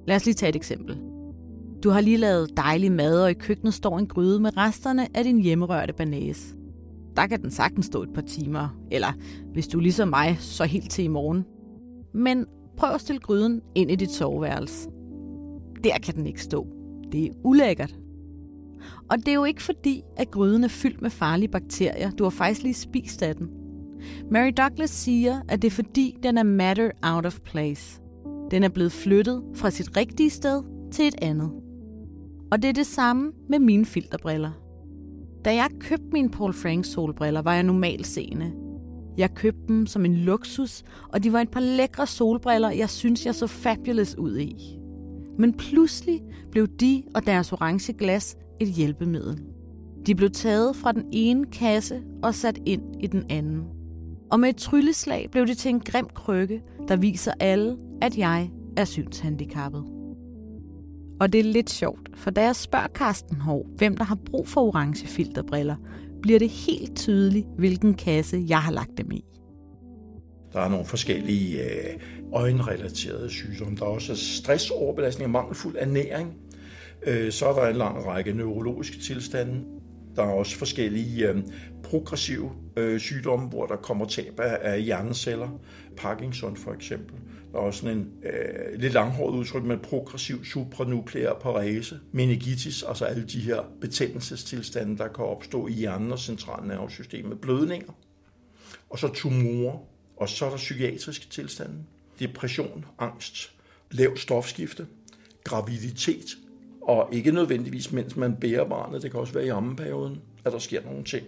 Lad 0.08 0.16
os 0.16 0.26
lige 0.26 0.36
tage 0.36 0.50
et 0.50 0.56
eksempel. 0.56 0.98
Du 1.84 1.90
har 1.90 2.02
lige 2.02 2.18
lavet 2.18 2.58
dejlig 2.58 2.92
mad, 2.92 3.24
og 3.24 3.32
i 3.32 3.34
køkkenet 3.34 3.74
står 3.74 4.00
en 4.00 4.08
gryde 4.08 4.40
med 4.40 4.58
resterne 4.58 5.18
af 5.18 5.24
din 5.24 5.42
hjemmerørte 5.42 5.94
banæs. 5.94 6.56
Der 7.16 7.28
kan 7.28 7.42
den 7.42 7.52
sagtens 7.52 7.86
stå 7.86 8.04
et 8.04 8.14
par 8.14 8.22
timer, 8.22 8.78
eller 8.92 9.14
hvis 9.54 9.68
du 9.68 9.78
er 9.78 9.82
ligesom 9.82 10.08
mig, 10.08 10.38
så 10.40 10.66
helt 10.66 10.92
til 10.92 11.04
i 11.04 11.08
morgen. 11.08 11.46
Men 12.14 12.46
prøv 12.78 12.90
at 12.90 13.02
stille 13.02 13.20
gryden 13.20 13.62
ind 13.76 13.92
i 13.92 13.96
dit 13.96 14.12
soveværelse. 14.12 14.90
Der 15.84 15.98
kan 15.98 16.16
den 16.16 16.28
ikke 16.28 16.44
stå. 16.44 16.68
Det 17.12 17.26
er 17.26 17.32
ulækkert. 17.44 17.96
Og 19.10 19.18
det 19.18 19.28
er 19.28 19.34
jo 19.34 19.44
ikke 19.44 19.64
fordi, 19.64 20.02
at 20.18 20.32
gryden 20.32 20.64
er 20.64 20.68
fyldt 20.68 21.02
med 21.02 21.10
farlige 21.10 21.50
bakterier. 21.50 22.12
Du 22.12 22.24
har 22.24 22.30
faktisk 22.30 22.64
lige 22.64 22.74
spist 22.74 23.22
af 23.22 23.36
den. 23.36 23.50
Mary 24.32 24.52
Douglas 24.58 24.90
siger, 24.90 25.42
at 25.48 25.62
det 25.62 25.68
er 25.68 25.72
fordi, 25.72 26.18
den 26.24 26.38
er 26.38 26.44
matter 26.44 26.92
out 27.02 27.26
of 27.26 27.40
place. 27.40 28.02
Den 28.52 28.64
er 28.64 28.70
blevet 28.70 28.92
flyttet 28.92 29.44
fra 29.56 29.70
sit 29.70 29.98
rigtige 29.98 30.30
sted 30.30 30.64
til 30.92 31.08
et 31.08 31.16
andet. 31.22 31.52
Og 32.52 32.62
det 32.62 32.70
er 32.70 32.74
det 32.74 32.86
samme 32.86 33.32
med 33.50 33.60
mine 33.60 33.86
filterbriller. 33.86 34.52
Da 35.46 35.56
jeg 35.56 35.70
købte 35.80 36.08
mine 36.12 36.30
Paul 36.30 36.54
Frank 36.54 36.86
solbriller, 36.86 37.42
var 37.42 37.54
jeg 37.54 37.64
normalt 37.64 38.08
seende. 38.08 38.54
Jeg 39.18 39.34
købte 39.34 39.68
dem 39.68 39.86
som 39.86 40.06
en 40.06 40.16
luksus, 40.16 40.84
og 41.10 41.24
de 41.24 41.34
var 41.34 41.42
et 41.42 41.50
par 41.50 41.60
lækre 41.60 42.08
solbriller, 42.08 42.70
jeg 42.70 42.90
synes, 42.90 43.26
jeg 43.26 43.36
så 43.36 43.48
fabulous 43.48 44.16
ud 44.18 44.38
i. 44.38 44.77
Men 45.38 45.54
pludselig 45.54 46.22
blev 46.52 46.68
de 46.68 47.04
og 47.16 47.26
deres 47.26 47.54
orange 47.54 47.94
glas 47.94 48.38
et 48.60 48.68
hjælpemiddel. 48.68 49.42
De 50.06 50.16
blev 50.16 50.32
taget 50.32 50.76
fra 50.76 50.92
den 50.92 51.04
ene 51.12 51.46
kasse 51.46 52.02
og 52.24 52.36
sat 52.36 52.60
ind 52.66 52.84
i 53.00 53.08
den 53.08 53.24
anden. 53.30 53.64
Og 54.32 54.40
med 54.40 54.50
et 54.50 54.56
trylleslag 54.56 55.28
blev 55.32 55.48
det 55.48 55.58
til 55.58 55.70
en 55.70 55.80
grim 55.80 56.08
krykke, 56.14 56.62
der 56.88 56.96
viser 56.96 57.32
alle, 57.40 57.78
at 58.02 58.18
jeg 58.18 58.52
er 58.78 58.86
synshandicappet. 58.86 59.84
Og 61.20 61.34
det 61.34 61.40
er 61.40 61.44
lidt 61.44 61.70
sjovt, 61.70 62.10
for 62.14 62.32
da 62.32 62.44
jeg 62.44 62.56
spørger 62.56 62.88
Carsten 62.88 63.38
Hov, 63.38 63.66
hvem 63.78 63.98
der 63.98 64.04
har 64.04 64.16
brug 64.16 64.48
for 64.48 64.62
orange 64.62 65.08
filterbriller, 65.08 65.76
bliver 66.22 66.40
det 66.40 66.50
helt 66.50 66.96
tydeligt, 66.96 67.48
hvilken 67.58 67.94
kasse 67.94 68.46
jeg 68.48 68.60
har 68.60 68.72
lagt 68.72 68.98
dem 68.98 69.12
i. 69.12 69.26
Der 70.58 70.64
er 70.64 70.70
nogle 70.70 70.86
forskellige 70.86 71.64
øh, 71.64 72.00
øjenrelaterede 72.34 73.30
sygdomme. 73.30 73.78
Der 73.78 73.86
er 73.86 73.90
også 73.90 74.16
stress, 74.16 74.70
overbelastning 74.70 75.26
og 75.26 75.32
mangelfuld 75.32 75.76
ernæring. 75.80 76.34
Øh, 77.08 77.32
så 77.32 77.48
er 77.48 77.54
der 77.54 77.68
en 77.68 77.76
lang 77.76 78.06
række 78.06 78.34
neurologiske 78.34 79.00
tilstande. 79.00 79.64
Der 80.16 80.24
er 80.24 80.32
også 80.32 80.56
forskellige 80.56 81.30
øh, 81.30 81.44
progressive 81.84 82.52
øh, 82.78 83.00
sygdomme, 83.00 83.48
hvor 83.48 83.66
der 83.66 83.76
kommer 83.76 84.06
tab 84.06 84.40
af 84.40 84.84
hjerneceller. 84.84 85.60
Parkinson 85.98 86.56
for 86.56 86.74
eksempel. 86.74 87.16
Der 87.52 87.58
er 87.58 87.62
også 87.62 87.80
sådan 87.80 87.98
en 87.98 88.08
øh, 88.24 88.80
lidt 88.80 88.94
langhåret 88.94 89.36
udtryk 89.36 89.64
med 89.64 89.78
progressiv 89.78 90.46
supranukleær 90.46 91.34
parese, 91.34 92.00
meningitis, 92.12 92.84
altså 92.84 93.06
alle 93.06 93.24
de 93.26 93.40
her 93.40 93.62
betændelsestilstande, 93.82 94.98
der 94.98 95.08
kan 95.08 95.26
opstå 95.26 95.68
i 95.68 95.72
hjernen 95.72 96.12
og 96.12 96.20
centralnervesystemet, 96.20 97.42
blødninger, 97.42 97.94
og 98.90 99.00
så 99.00 99.08
tumorer, 99.08 99.97
og 100.18 100.30
så 100.30 100.46
er 100.46 100.50
der 100.50 100.58
psykiatriske 100.58 101.28
tilstande, 101.30 101.74
depression, 102.20 102.86
angst, 103.00 103.52
lav 103.92 104.18
stofskifte, 104.18 104.88
graviditet, 105.44 106.38
og 106.82 107.10
ikke 107.12 107.32
nødvendigvis 107.32 107.92
mens 107.92 108.16
man 108.16 108.36
bærer 108.36 108.70
barnet, 108.70 109.02
det 109.02 109.12
kan 109.12 109.20
også 109.20 109.34
være 109.34 109.46
i 109.46 109.50
ammeperioden, 109.50 110.22
at 110.46 110.52
der 110.52 110.60
sker 110.60 110.84
nogle 110.84 111.04
ting. 111.04 111.26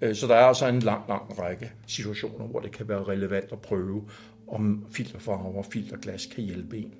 Øh, 0.00 0.14
så 0.14 0.26
der 0.26 0.34
er 0.34 0.44
altså 0.44 0.68
en 0.68 0.80
lang, 0.80 1.08
lang 1.08 1.38
række 1.38 1.72
situationer, 1.86 2.46
hvor 2.46 2.60
det 2.60 2.72
kan 2.72 2.88
være 2.88 3.04
relevant 3.04 3.52
at 3.52 3.60
prøve, 3.60 4.08
om 4.48 4.86
filterfarver 4.90 5.58
og 5.58 5.66
filterglas 5.72 6.26
kan 6.26 6.44
hjælpe 6.44 6.78
en. 6.78 6.94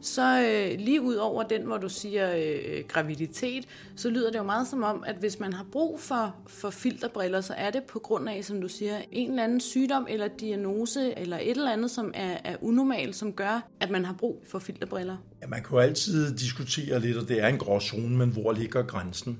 Så 0.00 0.42
øh, 0.42 0.80
lige 0.80 1.00
ud 1.00 1.14
over 1.14 1.42
den, 1.42 1.62
hvor 1.62 1.78
du 1.78 1.88
siger 1.88 2.36
øh, 2.36 2.84
graviditet, 2.88 3.64
så 3.96 4.10
lyder 4.10 4.30
det 4.30 4.38
jo 4.38 4.42
meget 4.42 4.66
som 4.66 4.82
om, 4.82 5.04
at 5.06 5.16
hvis 5.16 5.40
man 5.40 5.52
har 5.52 5.66
brug 5.72 6.00
for, 6.00 6.36
for 6.46 6.70
filterbriller, 6.70 7.40
så 7.40 7.54
er 7.56 7.70
det 7.70 7.82
på 7.82 7.98
grund 7.98 8.28
af, 8.28 8.44
som 8.44 8.60
du 8.60 8.68
siger, 8.68 8.98
en 9.12 9.30
eller 9.30 9.44
anden 9.44 9.60
sygdom 9.60 10.06
eller 10.10 10.28
diagnose 10.28 11.18
eller 11.18 11.38
et 11.38 11.50
eller 11.50 11.72
andet, 11.72 11.90
som 11.90 12.10
er, 12.14 12.36
er 12.44 12.56
unormalt, 12.60 13.16
som 13.16 13.32
gør, 13.32 13.68
at 13.80 13.90
man 13.90 14.04
har 14.04 14.14
brug 14.14 14.42
for 14.48 14.58
filterbriller. 14.58 15.16
Ja, 15.42 15.46
man 15.46 15.62
kan 15.62 15.70
jo 15.72 15.78
altid 15.78 16.36
diskutere 16.36 17.00
lidt, 17.00 17.16
og 17.16 17.28
det 17.28 17.42
er 17.42 17.48
en 17.48 17.58
gråzone, 17.58 18.16
men 18.16 18.30
hvor 18.30 18.52
ligger 18.52 18.82
grænsen? 18.82 19.38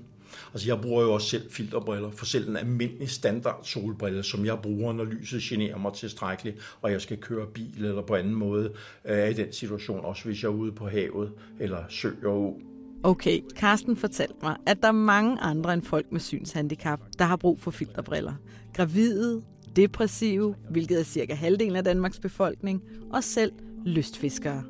Altså 0.52 0.68
jeg 0.68 0.80
bruger 0.80 1.02
jo 1.02 1.12
også 1.12 1.28
selv 1.28 1.50
filterbriller, 1.50 2.10
for 2.10 2.24
selv 2.24 2.48
en 2.48 2.56
almindelig 2.56 3.10
standard 3.10 3.60
solbrille, 3.64 4.22
som 4.22 4.44
jeg 4.44 4.58
bruger, 4.62 4.92
når 4.92 5.04
lyset 5.04 5.42
generer 5.42 5.78
mig 5.78 5.92
tilstrækkeligt, 5.92 6.56
og 6.82 6.92
jeg 6.92 7.00
skal 7.00 7.16
køre 7.16 7.46
bil 7.46 7.84
eller 7.84 8.02
på 8.02 8.14
anden 8.14 8.34
måde, 8.34 8.72
øh, 9.04 9.18
er 9.18 9.26
i 9.26 9.32
den 9.32 9.52
situation, 9.52 10.04
også 10.04 10.24
hvis 10.24 10.42
jeg 10.42 10.48
er 10.48 10.52
ude 10.52 10.72
på 10.72 10.88
havet 10.88 11.32
eller 11.60 11.84
søger 11.88 12.28
og 12.28 12.60
Okay, 13.02 13.40
Karsten 13.56 13.96
fortalte 13.96 14.34
mig, 14.42 14.56
at 14.66 14.82
der 14.82 14.88
er 14.88 14.92
mange 14.92 15.40
andre 15.40 15.74
end 15.74 15.82
folk 15.82 16.06
med 16.12 16.20
synshandicap, 16.20 17.00
der 17.18 17.24
har 17.24 17.36
brug 17.36 17.60
for 17.60 17.70
filterbriller. 17.70 18.34
Gravide, 18.74 19.42
depressive, 19.76 20.54
hvilket 20.70 21.00
er 21.00 21.04
cirka 21.04 21.34
halvdelen 21.34 21.76
af 21.76 21.84
Danmarks 21.84 22.20
befolkning, 22.20 22.82
og 23.12 23.24
selv 23.24 23.52
lystfiskere. 23.84 24.62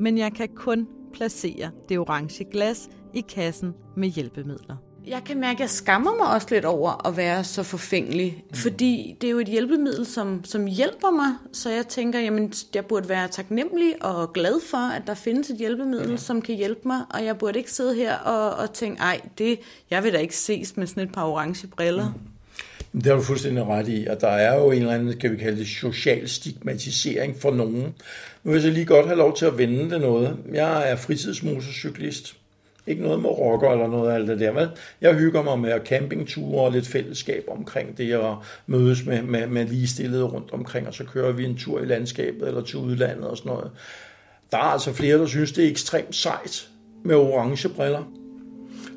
Men 0.00 0.18
jeg 0.18 0.32
kan 0.32 0.48
kun 0.48 0.88
placere 1.12 1.70
det 1.88 1.98
orange 1.98 2.44
glas 2.44 2.88
i 3.14 3.20
kassen 3.20 3.74
med 3.96 4.08
hjælpemidler. 4.08 4.76
Jeg 5.08 5.22
kan 5.26 5.40
mærke, 5.40 5.56
at 5.56 5.60
jeg 5.60 5.70
skammer 5.70 6.16
mig 6.16 6.34
også 6.34 6.46
lidt 6.50 6.64
over 6.64 7.06
at 7.06 7.16
være 7.16 7.44
så 7.44 7.62
forfængelig, 7.62 8.44
mm. 8.50 8.56
fordi 8.56 9.16
det 9.20 9.26
er 9.26 9.30
jo 9.30 9.38
et 9.38 9.48
hjælpemiddel, 9.48 10.06
som, 10.06 10.44
som 10.44 10.66
hjælper 10.66 11.10
mig, 11.10 11.34
så 11.52 11.70
jeg 11.70 11.86
tænker, 11.86 12.20
jamen, 12.20 12.52
jeg 12.74 12.84
burde 12.84 13.08
være 13.08 13.28
taknemmelig 13.28 13.94
og 14.00 14.32
glad 14.32 14.60
for, 14.70 14.92
at 14.92 15.02
der 15.06 15.14
findes 15.14 15.50
et 15.50 15.56
hjælpemiddel, 15.56 16.10
mm. 16.10 16.18
som 16.18 16.42
kan 16.42 16.54
hjælpe 16.54 16.80
mig, 16.84 17.00
og 17.10 17.24
jeg 17.24 17.38
burde 17.38 17.58
ikke 17.58 17.72
sidde 17.72 17.94
her 17.94 18.14
og, 18.14 18.56
og 18.56 18.72
tænke, 18.72 19.00
ej, 19.02 19.20
det, 19.38 19.58
jeg 19.90 20.04
vil 20.04 20.12
da 20.12 20.18
ikke 20.18 20.36
ses 20.36 20.76
med 20.76 20.86
sådan 20.86 21.02
et 21.02 21.12
par 21.12 21.24
orange 21.24 21.66
briller. 21.66 22.12
Mm. 22.92 23.00
Det 23.00 23.06
har 23.06 23.14
du 23.14 23.22
fuldstændig 23.22 23.66
ret 23.66 23.88
i, 23.88 24.06
at 24.06 24.20
der 24.20 24.28
er 24.28 24.58
jo 24.58 24.70
en 24.70 24.78
eller 24.78 24.94
anden, 24.94 25.18
kan 25.18 25.32
vi 25.32 25.36
kalde 25.36 25.58
det, 25.58 25.68
social 25.68 26.28
stigmatisering 26.28 27.40
for 27.40 27.50
nogen. 27.50 27.94
Nu 28.44 28.50
vil 28.50 28.52
jeg 28.52 28.62
så 28.62 28.70
lige 28.70 28.86
godt 28.86 29.06
have 29.06 29.18
lov 29.18 29.36
til 29.36 29.44
at 29.44 29.58
vende 29.58 29.90
det 29.90 30.00
noget. 30.00 30.36
Jeg 30.52 30.90
er 30.90 30.96
fritidsmotorcyklist. 30.96 32.36
Ikke 32.88 33.02
noget 33.02 33.22
med 33.22 33.30
rocker 33.30 33.70
eller 33.70 33.86
noget 33.86 34.10
af 34.10 34.14
alt 34.14 34.28
det 34.28 34.40
der. 34.40 34.52
Vel? 34.52 34.68
Jeg 35.00 35.14
hygger 35.14 35.42
mig 35.42 35.58
med 35.58 35.80
campingture 35.84 36.64
og 36.64 36.72
lidt 36.72 36.86
fællesskab 36.86 37.44
omkring 37.48 37.98
det, 37.98 38.16
og 38.16 38.42
mødes 38.66 39.06
med, 39.06 39.22
med, 39.22 39.46
med 39.46 39.66
ligestillede 39.66 40.24
rundt 40.24 40.52
omkring, 40.52 40.86
og 40.86 40.94
så 40.94 41.04
kører 41.04 41.32
vi 41.32 41.44
en 41.44 41.56
tur 41.56 41.80
i 41.80 41.84
landskabet 41.84 42.48
eller 42.48 42.62
til 42.62 42.78
udlandet 42.78 43.26
og 43.26 43.36
sådan 43.36 43.52
noget. 43.52 43.70
Der 44.50 44.58
er 44.58 44.62
altså 44.62 44.92
flere, 44.92 45.18
der 45.18 45.26
synes, 45.26 45.52
det 45.52 45.64
er 45.64 45.70
ekstremt 45.70 46.14
sejt 46.14 46.68
med 47.04 47.16
orange 47.16 47.68
briller. 47.68 48.12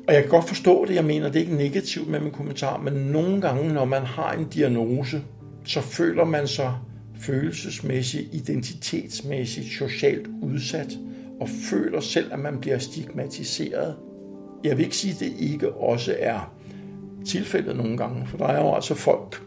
Og 0.08 0.14
jeg 0.14 0.22
kan 0.22 0.30
godt 0.30 0.48
forstå 0.48 0.84
det, 0.84 0.94
jeg 0.94 1.04
mener, 1.04 1.26
det 1.26 1.36
er 1.36 1.40
ikke 1.40 1.56
negativt 1.56 2.08
med 2.08 2.20
min 2.20 2.32
kommentar, 2.32 2.78
men 2.78 2.92
nogle 2.92 3.40
gange, 3.40 3.72
når 3.72 3.84
man 3.84 4.02
har 4.02 4.32
en 4.32 4.48
diagnose, 4.48 5.22
så 5.64 5.80
føler 5.80 6.24
man 6.24 6.48
sig 6.48 6.74
følelsesmæssigt, 7.20 8.28
identitetsmæssigt, 8.32 9.66
socialt 9.66 10.26
udsat 10.42 10.98
og 11.42 11.48
føler 11.48 12.00
selv, 12.00 12.32
at 12.32 12.38
man 12.38 12.60
bliver 12.60 12.78
stigmatiseret. 12.78 13.96
Jeg 14.64 14.76
vil 14.76 14.84
ikke 14.84 14.96
sige, 14.96 15.14
at 15.14 15.20
det 15.20 15.32
ikke 15.38 15.72
også 15.72 16.16
er 16.18 16.52
tilfældet 17.26 17.76
nogle 17.76 17.96
gange, 17.96 18.26
for 18.26 18.38
der 18.38 18.46
er 18.46 18.60
jo 18.60 18.74
altså 18.74 18.94
folk, 18.94 19.42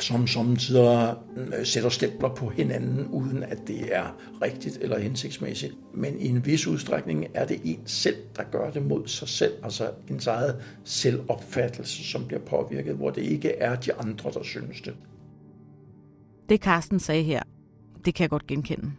som 0.00 0.26
samtidig 0.26 1.16
øh, 1.36 1.66
sætter 1.66 1.90
stempler 1.90 2.28
på 2.28 2.48
hinanden, 2.48 3.06
uden 3.06 3.42
at 3.42 3.58
det 3.66 3.96
er 3.96 4.16
rigtigt 4.42 4.78
eller 4.80 4.98
hensigtsmæssigt. 4.98 5.74
Men 5.94 6.20
i 6.20 6.28
en 6.28 6.46
vis 6.46 6.66
udstrækning 6.66 7.26
er 7.34 7.46
det 7.46 7.60
en 7.64 7.80
selv, 7.86 8.16
der 8.36 8.42
gør 8.42 8.70
det 8.70 8.86
mod 8.86 9.06
sig 9.06 9.28
selv, 9.28 9.52
altså 9.62 9.90
en 10.10 10.20
eget 10.26 10.62
selvopfattelse, 10.84 12.04
som 12.04 12.26
bliver 12.26 12.40
påvirket, 12.40 12.94
hvor 12.94 13.10
det 13.10 13.22
ikke 13.22 13.50
er 13.50 13.76
de 13.76 13.94
andre, 13.94 14.30
der 14.30 14.42
synes 14.42 14.80
det. 14.80 14.94
Det 16.48 16.60
Carsten 16.60 17.00
sagde 17.00 17.22
her, 17.22 17.42
det 18.04 18.14
kan 18.14 18.22
jeg 18.22 18.30
godt 18.30 18.46
genkende. 18.46 18.92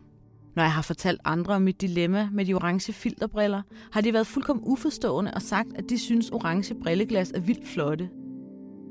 Når 0.55 0.63
jeg 0.63 0.71
har 0.71 0.81
fortalt 0.81 1.21
andre 1.25 1.55
om 1.55 1.62
mit 1.62 1.81
dilemma 1.81 2.29
med 2.33 2.45
de 2.45 2.53
orange 2.53 2.93
filterbriller, 2.93 3.62
har 3.91 4.01
de 4.01 4.13
været 4.13 4.27
fuldkommen 4.27 4.65
uforstående 4.67 5.33
og 5.33 5.41
sagt, 5.41 5.69
at 5.75 5.89
de 5.89 5.97
synes 5.97 6.29
orange 6.29 6.75
brilleglas 6.75 7.31
er 7.31 7.39
vildt 7.39 7.67
flotte. 7.67 8.09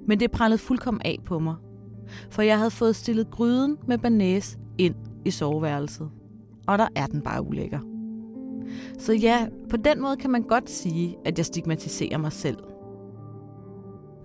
Men 0.08 0.20
det 0.20 0.30
prallede 0.30 0.58
fuldkommen 0.58 1.02
af 1.04 1.18
på 1.24 1.38
mig. 1.38 1.54
For 2.30 2.42
jeg 2.42 2.58
havde 2.58 2.70
fået 2.70 2.96
stillet 2.96 3.30
gryden 3.30 3.76
med 3.88 3.98
banæs 3.98 4.58
ind 4.78 4.94
i 5.24 5.30
soveværelset. 5.30 6.10
Og 6.66 6.78
der 6.78 6.88
er 6.96 7.06
den 7.06 7.20
bare 7.22 7.46
ulækker. 7.46 7.80
Så 8.98 9.12
ja, 9.12 9.46
på 9.70 9.76
den 9.76 10.00
måde 10.00 10.16
kan 10.16 10.30
man 10.30 10.42
godt 10.42 10.70
sige, 10.70 11.16
at 11.24 11.38
jeg 11.38 11.46
stigmatiserer 11.46 12.18
mig 12.18 12.32
selv. 12.32 12.58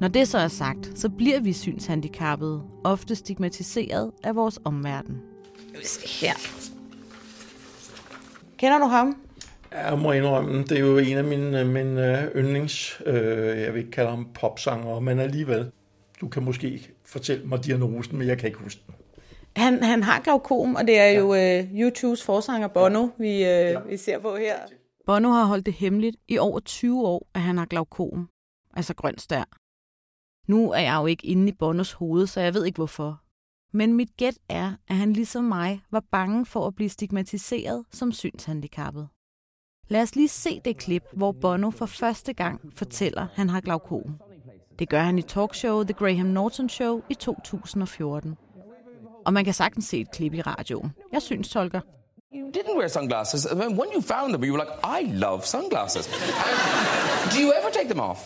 Når 0.01 0.07
det 0.07 0.27
så 0.27 0.37
er 0.37 0.47
sagt, 0.47 0.99
så 0.99 1.09
bliver 1.09 1.39
vi 1.39 1.53
synshandicappede 1.53 2.63
ofte 2.83 3.15
stigmatiseret 3.15 4.11
af 4.23 4.35
vores 4.35 4.59
omverden. 4.65 5.17
Her 6.21 6.33
Kender 8.59 8.79
du 8.79 8.85
ham? 8.85 9.21
Jeg 9.71 9.99
må 9.99 10.11
indrømme, 10.11 10.63
det 10.63 10.71
er 10.71 10.79
jo 10.79 10.97
en 10.97 11.17
af 11.17 11.23
mine, 11.23 11.65
mine 11.65 12.29
yndlings, 12.35 13.01
øh, 13.05 13.61
jeg 13.61 13.73
vil 13.73 13.79
ikke 13.79 13.91
kalde 13.91 14.09
ham 14.09 14.27
popsanger, 14.33 14.99
men 14.99 15.19
alligevel. 15.19 15.71
Du 16.21 16.27
kan 16.27 16.43
måske 16.43 16.91
fortælle 17.05 17.45
mig 17.45 17.65
diagnosen, 17.65 18.17
men 18.17 18.27
jeg 18.27 18.37
kan 18.37 18.47
ikke 18.47 18.59
huske 18.59 18.81
den. 18.87 18.95
Han, 19.55 19.83
han 19.83 20.03
har 20.03 20.21
glaukom, 20.21 20.75
og 20.75 20.87
det 20.87 20.99
er 20.99 21.09
jo 21.09 21.35
øh, 21.35 21.79
YouTubes 21.81 22.23
forsanger 22.23 22.67
Bono, 22.67 23.07
vi, 23.17 23.29
øh, 23.29 23.41
ja. 23.41 23.79
vi 23.79 23.97
ser 23.97 24.19
på 24.19 24.35
her. 24.35 24.55
Bono 25.05 25.29
har 25.29 25.45
holdt 25.45 25.65
det 25.65 25.73
hemmeligt 25.73 26.15
i 26.27 26.37
over 26.37 26.59
20 26.59 27.07
år, 27.07 27.27
at 27.33 27.41
han 27.41 27.57
har 27.57 27.65
glaukom, 27.65 28.29
altså 28.73 28.93
grøn 28.93 29.17
stær. 29.17 29.43
Nu 30.51 30.71
er 30.71 30.79
jeg 30.79 30.97
jo 31.01 31.05
ikke 31.05 31.27
inde 31.27 31.49
i 31.49 31.55
Bonos 31.59 31.91
hoved, 31.91 32.27
så 32.27 32.41
jeg 32.41 32.53
ved 32.53 32.65
ikke 32.65 32.77
hvorfor. 32.77 33.21
Men 33.71 33.93
mit 33.93 34.17
gæt 34.17 34.37
er, 34.49 34.73
at 34.87 34.95
han 34.95 35.13
ligesom 35.13 35.43
mig 35.43 35.81
var 35.91 36.03
bange 36.11 36.45
for 36.45 36.67
at 36.67 36.75
blive 36.75 36.89
stigmatiseret 36.89 37.85
som 37.91 38.11
synshandicappet. 38.11 39.07
Lad 39.87 40.01
os 40.01 40.15
lige 40.15 40.27
se 40.27 40.61
det 40.65 40.77
klip, 40.77 41.03
hvor 41.13 41.31
Bono 41.31 41.69
for 41.69 41.85
første 41.85 42.33
gang 42.33 42.61
fortæller, 42.75 43.21
at 43.21 43.27
han 43.33 43.49
har 43.49 43.61
glaukom. 43.61 44.19
Det 44.79 44.89
gør 44.89 45.01
han 45.01 45.19
i 45.19 45.21
talkshowet 45.21 45.87
The 45.87 45.93
Graham 45.93 46.25
Norton 46.25 46.69
Show 46.69 47.01
i 47.09 47.13
2014. 47.13 48.37
Og 49.25 49.33
man 49.33 49.45
kan 49.45 49.53
sagtens 49.53 49.85
se 49.85 49.99
et 49.99 50.11
klip 50.11 50.33
i 50.33 50.41
radioen. 50.41 50.91
Jeg 51.11 51.21
synes, 51.21 51.49
tolker. 51.49 51.81
You 52.35 52.51
didn't 52.51 52.77
wear 52.77 52.87
sunglasses. 52.87 53.47
When 53.53 53.89
you 53.95 54.01
found 54.01 54.33
them, 54.33 54.43
you 54.43 54.53
were 54.53 54.63
like, 54.65 54.73
I 54.83 55.13
love 55.13 55.41
sunglasses. 55.41 56.07
Do 57.33 57.37
you 57.41 57.51
ever 57.59 57.69
take 57.73 57.89
them 57.89 57.99
off? 57.99 58.19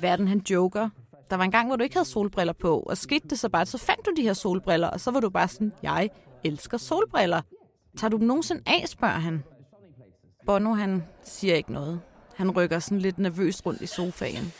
Verden, 0.00 0.28
han 0.28 0.38
joker. 0.50 0.88
Der 1.30 1.36
var 1.36 1.44
en 1.44 1.50
gang, 1.50 1.66
hvor 1.66 1.76
du 1.76 1.84
ikke 1.84 1.96
havde 1.96 2.08
solbriller 2.08 2.52
på, 2.52 2.80
og 2.80 2.96
skete 2.96 3.28
det 3.28 3.38
så 3.38 3.48
bare, 3.48 3.66
så 3.66 3.78
fandt 3.78 4.06
du 4.06 4.10
de 4.16 4.22
her 4.22 4.32
solbriller, 4.32 4.88
og 4.88 5.00
så 5.00 5.10
var 5.10 5.20
du 5.20 5.30
bare 5.30 5.48
sådan, 5.48 5.72
jeg 5.82 6.10
elsker 6.44 6.78
solbriller. 6.78 7.42
Tager 7.98 8.08
du 8.08 8.16
dem 8.16 8.26
nogensinde 8.26 8.62
af, 8.66 8.88
spørger 8.88 9.18
han. 9.18 9.44
Bono, 10.46 10.74
han 10.74 11.04
siger 11.24 11.54
ikke 11.54 11.72
noget. 11.72 12.00
Han 12.34 12.50
rykker 12.50 12.78
sådan 12.78 12.98
lidt 12.98 13.18
nervøst 13.18 13.66
rundt 13.66 13.80
i 13.80 13.86
sofaen. 13.86 14.52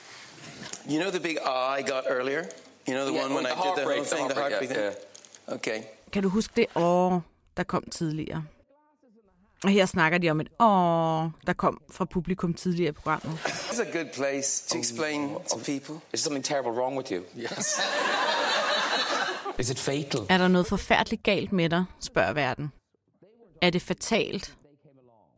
You 0.90 1.00
know 1.00 1.10
the 1.10 1.20
big 1.20 1.36
ah 1.46 1.80
I 1.80 1.82
got 1.82 2.04
earlier? 2.10 2.42
You 2.88 2.94
know 2.94 3.04
the 3.04 3.14
yeah, 3.14 3.24
one 3.24 3.34
when 3.34 3.46
I 3.46 3.48
did 3.48 3.72
the 3.76 3.84
whole 3.84 4.04
thing, 4.04 4.30
the 4.30 4.40
heartbeat 4.40 4.70
thing? 4.70 4.80
Yeah. 4.80 5.54
Okay. 5.56 5.82
Kan 6.12 6.22
du 6.22 6.28
huske 6.28 6.52
det 6.56 6.66
åh, 6.76 7.18
der 7.56 7.62
kom 7.62 7.84
tidligere? 7.90 8.44
Og 9.64 9.70
her 9.70 9.86
snakker 9.86 10.18
de 10.18 10.30
om 10.30 10.40
et 10.40 10.48
åh, 10.60 11.30
der 11.46 11.52
kom 11.56 11.80
fra 11.90 12.04
publikum 12.04 12.54
tidligere 12.54 12.88
i 12.88 12.92
programmet. 12.92 13.38
It's 13.44 13.80
a 13.80 13.98
good 13.98 14.12
place 14.14 14.68
to 14.68 14.78
explain 14.78 15.28
to 15.50 15.56
people. 15.56 15.94
Is 16.12 16.20
something 16.20 16.44
terrible 16.44 16.72
wrong 16.72 16.96
with 16.96 17.12
you? 17.12 17.22
Yes. 17.36 17.80
Is 19.58 19.70
it 19.70 19.78
fatal? 19.78 20.20
Er 20.28 20.38
der 20.38 20.48
noget 20.48 20.66
forfærdeligt 20.66 21.22
galt 21.22 21.52
med 21.52 21.68
dig, 21.70 21.84
spørger 22.00 22.32
verden. 22.32 22.72
Er 23.62 23.70
det 23.70 23.82
fatalt? 23.82 24.56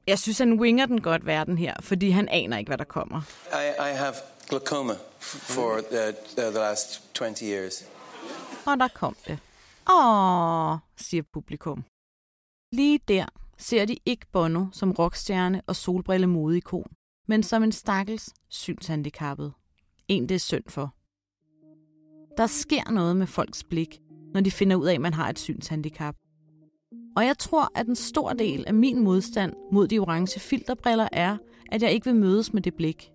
Jeg 0.07 0.19
synes, 0.19 0.39
han 0.39 0.61
winger 0.61 0.87
den 0.87 1.01
godt, 1.01 1.27
verden 1.27 1.59
her, 1.59 1.75
fordi 1.81 2.11
han 2.11 2.29
aner 2.29 2.59
ikke, 2.59 2.69
hvad 2.69 2.79
der 2.79 2.85
kommer. 2.85 3.21
I, 3.53 3.91
I 3.93 3.95
have 3.97 4.15
glaucoma 4.49 4.95
for 5.21 5.81
the, 5.91 6.13
the 6.37 6.51
last 6.51 7.15
20 7.15 7.35
years. 7.43 7.85
Og 8.67 8.79
der 8.79 8.89
kom 8.89 9.17
det. 9.27 9.39
Åh, 9.91 10.79
siger 10.97 11.23
publikum. 11.33 11.85
Lige 12.73 13.01
der 13.09 13.27
ser 13.63 13.85
de 13.85 13.97
ikke 14.07 14.27
Bono 14.33 14.67
som 14.73 14.91
rockstjerne 14.91 15.63
og 15.67 15.77
solbrille 15.77 16.27
modeikon, 16.27 16.93
men 17.29 17.43
som 17.43 17.63
en 17.63 17.73
stakkels 17.73 18.31
synshandicappet. 18.49 19.53
En 20.09 20.29
det 20.29 20.35
er 20.35 20.39
synd 20.39 20.65
for. 20.69 20.95
Der 22.37 22.47
sker 22.47 22.91
noget 22.91 23.17
med 23.17 23.27
folks 23.27 23.65
blik, 23.65 24.01
når 24.35 24.41
de 24.41 24.51
finder 24.51 24.77
ud 24.77 24.87
af, 24.87 24.95
at 24.95 25.01
man 25.01 25.15
har 25.15 25.29
et 25.29 25.39
synshandicap. 25.39 26.17
Og 27.17 27.25
jeg 27.25 27.39
tror, 27.39 27.69
at 27.75 27.87
en 27.87 27.97
stor 27.97 28.33
del 28.33 28.65
af 28.67 28.75
min 28.75 29.05
modstand 29.05 29.53
mod 29.73 29.89
de 29.89 29.99
orange 29.99 30.41
filterbriller 30.41 31.09
er, 31.13 31.37
at 31.73 31.83
jeg 31.83 31.93
ikke 31.93 32.05
vil 32.05 32.15
mødes 32.15 32.53
med 32.53 32.63
det 32.63 32.75
blik. 32.75 33.11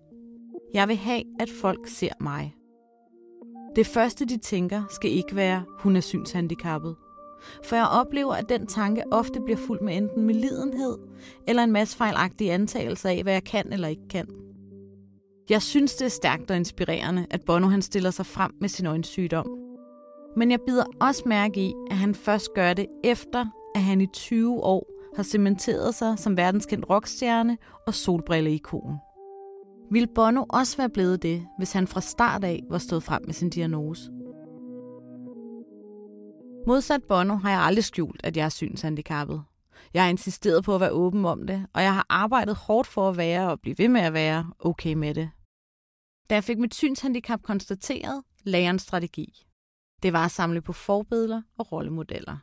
Jeg 0.74 0.88
vil 0.88 0.96
have, 0.96 1.22
at 1.40 1.48
folk 1.60 1.88
ser 1.88 2.12
mig. 2.20 2.54
Det 3.76 3.86
første, 3.86 4.24
de 4.24 4.36
tænker, 4.36 4.82
skal 4.90 5.10
ikke 5.10 5.36
være, 5.36 5.64
hun 5.78 5.96
er 5.96 6.00
synshandicappet. 6.00 6.96
For 7.64 7.76
jeg 7.76 7.88
oplever, 7.88 8.34
at 8.34 8.48
den 8.48 8.66
tanke 8.66 9.02
ofte 9.10 9.40
bliver 9.44 9.58
fuld 9.58 9.80
med 9.80 9.96
enten 9.96 10.22
medlidenhed 10.22 10.98
eller 11.48 11.62
en 11.62 11.72
masse 11.72 11.96
fejlagtige 11.96 12.52
antagelser 12.52 13.10
af, 13.10 13.22
hvad 13.22 13.32
jeg 13.32 13.44
kan 13.44 13.72
eller 13.72 13.88
ikke 13.88 14.08
kan. 14.10 14.28
Jeg 15.50 15.62
synes, 15.62 15.94
det 15.94 16.04
er 16.04 16.08
stærkt 16.08 16.50
og 16.50 16.56
inspirerende, 16.56 17.26
at 17.30 17.40
Bono 17.46 17.68
han 17.68 17.82
stiller 17.82 18.10
sig 18.10 18.26
frem 18.26 18.50
med 18.60 18.68
sin 18.68 18.86
øjensygdom. 18.86 19.46
Men 20.36 20.50
jeg 20.50 20.60
bider 20.66 20.84
også 21.00 21.22
mærke 21.26 21.60
i, 21.60 21.74
at 21.90 21.96
han 21.96 22.14
først 22.14 22.54
gør 22.54 22.72
det 22.72 22.86
efter, 23.04 23.46
at 23.74 23.82
han 23.82 24.00
i 24.00 24.06
20 24.06 24.64
år 24.64 24.86
har 25.16 25.22
cementeret 25.22 25.94
sig 25.94 26.18
som 26.18 26.36
verdenskendt 26.36 26.90
rockstjerne 26.90 27.58
og 27.86 27.94
solbrilleikon. 27.94 28.98
Vil 29.90 30.08
Bono 30.14 30.44
også 30.48 30.76
være 30.76 30.88
blevet 30.88 31.22
det, 31.22 31.46
hvis 31.58 31.72
han 31.72 31.86
fra 31.86 32.00
start 32.00 32.44
af 32.44 32.62
var 32.70 32.78
stået 32.78 33.02
frem 33.02 33.22
med 33.24 33.34
sin 33.34 33.50
diagnose? 33.50 34.10
Modsat 36.68 37.04
Bono 37.04 37.34
har 37.34 37.50
jeg 37.50 37.60
aldrig 37.60 37.84
skjult, 37.84 38.20
at 38.24 38.36
jeg 38.36 38.44
er 38.44 38.48
synshandicappet. 38.48 39.44
Jeg 39.94 40.02
har 40.02 40.10
insisteret 40.10 40.64
på 40.64 40.74
at 40.74 40.80
være 40.80 40.90
åben 40.90 41.24
om 41.24 41.46
det, 41.46 41.66
og 41.72 41.82
jeg 41.82 41.94
har 41.94 42.06
arbejdet 42.08 42.56
hårdt 42.56 42.88
for 42.88 43.08
at 43.08 43.16
være 43.16 43.50
og 43.50 43.60
blive 43.60 43.78
ved 43.78 43.88
med 43.88 44.00
at 44.00 44.12
være 44.12 44.52
okay 44.58 44.94
med 44.94 45.14
det. 45.14 45.30
Da 46.30 46.34
jeg 46.34 46.44
fik 46.44 46.58
mit 46.58 46.74
synshandicap 46.74 47.42
konstateret, 47.42 48.24
lagde 48.42 48.64
jeg 48.64 48.70
en 48.70 48.78
strategi. 48.78 49.46
Det 50.02 50.12
var 50.12 50.24
at 50.24 50.30
samle 50.30 50.60
på 50.60 50.72
forbilleder 50.72 51.42
og 51.58 51.72
rollemodeller. 51.72 52.36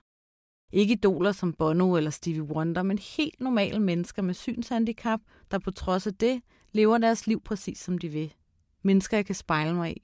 Ikke 0.74 0.94
idoler 0.94 1.32
som 1.32 1.54
Bono 1.54 1.96
eller 1.96 2.12
Stevie 2.12 2.44
Wonder, 2.44 2.84
men 2.84 2.98
helt 2.98 3.40
normale 3.40 3.80
mennesker 3.80 4.22
med 4.22 4.34
synshandicap, 4.34 5.20
der 5.52 5.60
på 5.60 5.72
trods 5.72 6.08
af 6.08 6.14
det 6.14 6.42
lever 6.72 6.98
deres 6.98 7.28
liv 7.28 7.42
præcis 7.42 7.80
som 7.80 7.98
de 7.98 8.10
vil. 8.10 8.34
Mennesker, 8.82 9.18
jeg 9.18 9.26
kan 9.26 9.36
spejle 9.36 9.74
mig 9.74 9.98
i. 9.98 10.02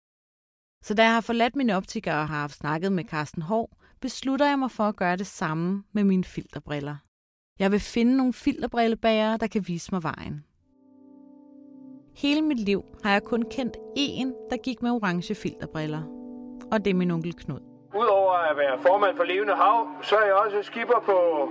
Så 0.84 0.94
da 0.94 1.04
jeg 1.04 1.14
har 1.14 1.22
forladt 1.22 1.56
mine 1.56 1.76
optikere 1.76 2.16
og 2.16 2.28
har 2.28 2.40
haft 2.40 2.56
snakket 2.56 2.92
med 2.92 3.04
Carsten 3.04 3.42
Hård, 3.42 3.81
beslutter 4.02 4.48
jeg 4.50 4.60
mig 4.60 4.72
for 4.72 4.84
at 4.84 4.96
gøre 4.96 5.16
det 5.16 5.28
samme 5.28 5.84
med 5.94 6.04
mine 6.04 6.24
filterbriller. 6.24 6.96
Jeg 7.60 7.72
vil 7.72 7.80
finde 7.80 8.18
nogle 8.18 8.34
filterbrillebærere, 8.34 9.38
der 9.38 9.48
kan 9.48 9.64
vise 9.68 9.90
mig 9.92 10.04
vejen. 10.04 10.46
Hele 12.16 12.42
mit 12.42 12.60
liv 12.60 12.84
har 13.04 13.12
jeg 13.12 13.24
kun 13.24 13.44
kendt 13.52 13.78
én, 13.98 14.50
der 14.50 14.58
gik 14.64 14.82
med 14.82 14.92
orange 14.92 15.36
filterbriller. 15.36 16.04
Og 16.72 16.86
det 16.86 16.92
er 16.92 16.96
min 16.96 17.12
onkel 17.12 17.34
Knud. 17.34 17.60
Udover 17.96 18.34
at 18.34 18.58
være 18.58 18.82
formand 18.82 19.16
for 19.18 19.24
Levende 19.24 19.56
Hav, 19.56 19.88
så 20.04 20.16
er 20.16 20.26
jeg 20.26 20.34
også 20.34 20.60
skipper 20.62 21.00
på 21.06 21.50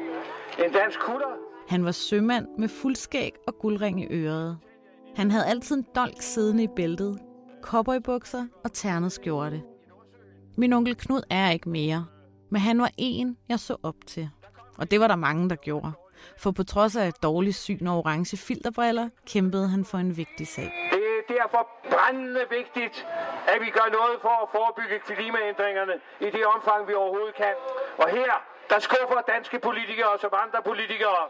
en 0.64 0.72
dansk 0.72 1.00
kutter. 1.00 1.32
Han 1.68 1.84
var 1.84 1.92
sømand 1.92 2.46
med 2.58 2.68
fuldskæg 2.68 3.32
og 3.46 3.54
guldring 3.58 4.02
i 4.02 4.06
øret. 4.10 4.58
Han 5.16 5.30
havde 5.30 5.46
altid 5.46 5.76
en 5.76 5.86
dolk 5.94 6.22
siddende 6.22 6.62
i 6.62 6.68
bæltet, 6.76 7.18
cowboybukser 7.62 8.46
og 8.64 8.72
ternet 8.72 9.12
skjorte. 9.12 9.62
Min 10.56 10.72
onkel 10.72 10.96
Knud 10.96 11.22
er 11.30 11.50
ikke 11.50 11.68
mere, 11.68 12.06
men 12.50 12.60
han 12.60 12.80
var 12.80 12.90
en, 12.98 13.36
jeg 13.48 13.60
så 13.60 13.76
op 13.82 13.94
til. 14.06 14.30
Og 14.78 14.90
det 14.90 15.00
var 15.00 15.06
der 15.06 15.16
mange, 15.16 15.48
der 15.50 15.56
gjorde. 15.56 15.92
For 16.38 16.50
på 16.50 16.62
trods 16.62 16.96
af 16.96 17.08
et 17.08 17.22
dårligt 17.22 17.56
syn 17.56 17.86
og 17.86 17.98
orange 17.98 18.36
filterbriller, 18.36 19.08
kæmpede 19.26 19.68
han 19.68 19.84
for 19.84 19.98
en 19.98 20.16
vigtig 20.16 20.46
sag. 20.48 20.72
Det 20.92 21.04
er 21.18 21.34
derfor 21.34 21.68
brændende 21.90 22.44
vigtigt, 22.50 23.06
at 23.52 23.58
vi 23.60 23.70
gør 23.70 23.88
noget 23.98 24.16
for 24.22 24.34
at 24.42 24.48
forebygge 24.54 24.98
klimaændringerne 25.06 25.92
i 26.20 26.24
det 26.36 26.44
omfang, 26.54 26.88
vi 26.88 26.94
overhovedet 26.94 27.34
kan. 27.34 27.54
Og 27.98 28.08
her, 28.10 28.32
der 28.70 28.78
skuffer 28.78 29.20
danske 29.34 29.58
politikere 29.58 30.18
som 30.20 30.30
andre 30.44 30.60
politikere. 30.66 31.22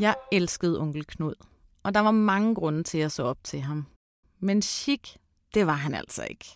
Jeg 0.00 0.14
elskede 0.32 0.80
onkel 0.80 1.06
Knud, 1.06 1.34
og 1.82 1.94
der 1.94 2.00
var 2.00 2.10
mange 2.10 2.54
grunde 2.54 2.82
til 2.82 2.98
at 2.98 3.12
så 3.12 3.22
op 3.22 3.44
til 3.44 3.60
ham. 3.60 3.86
Men 4.40 4.62
chic, 4.62 5.14
det 5.54 5.66
var 5.66 5.72
han 5.72 5.94
altså 5.94 6.26
ikke. 6.30 6.46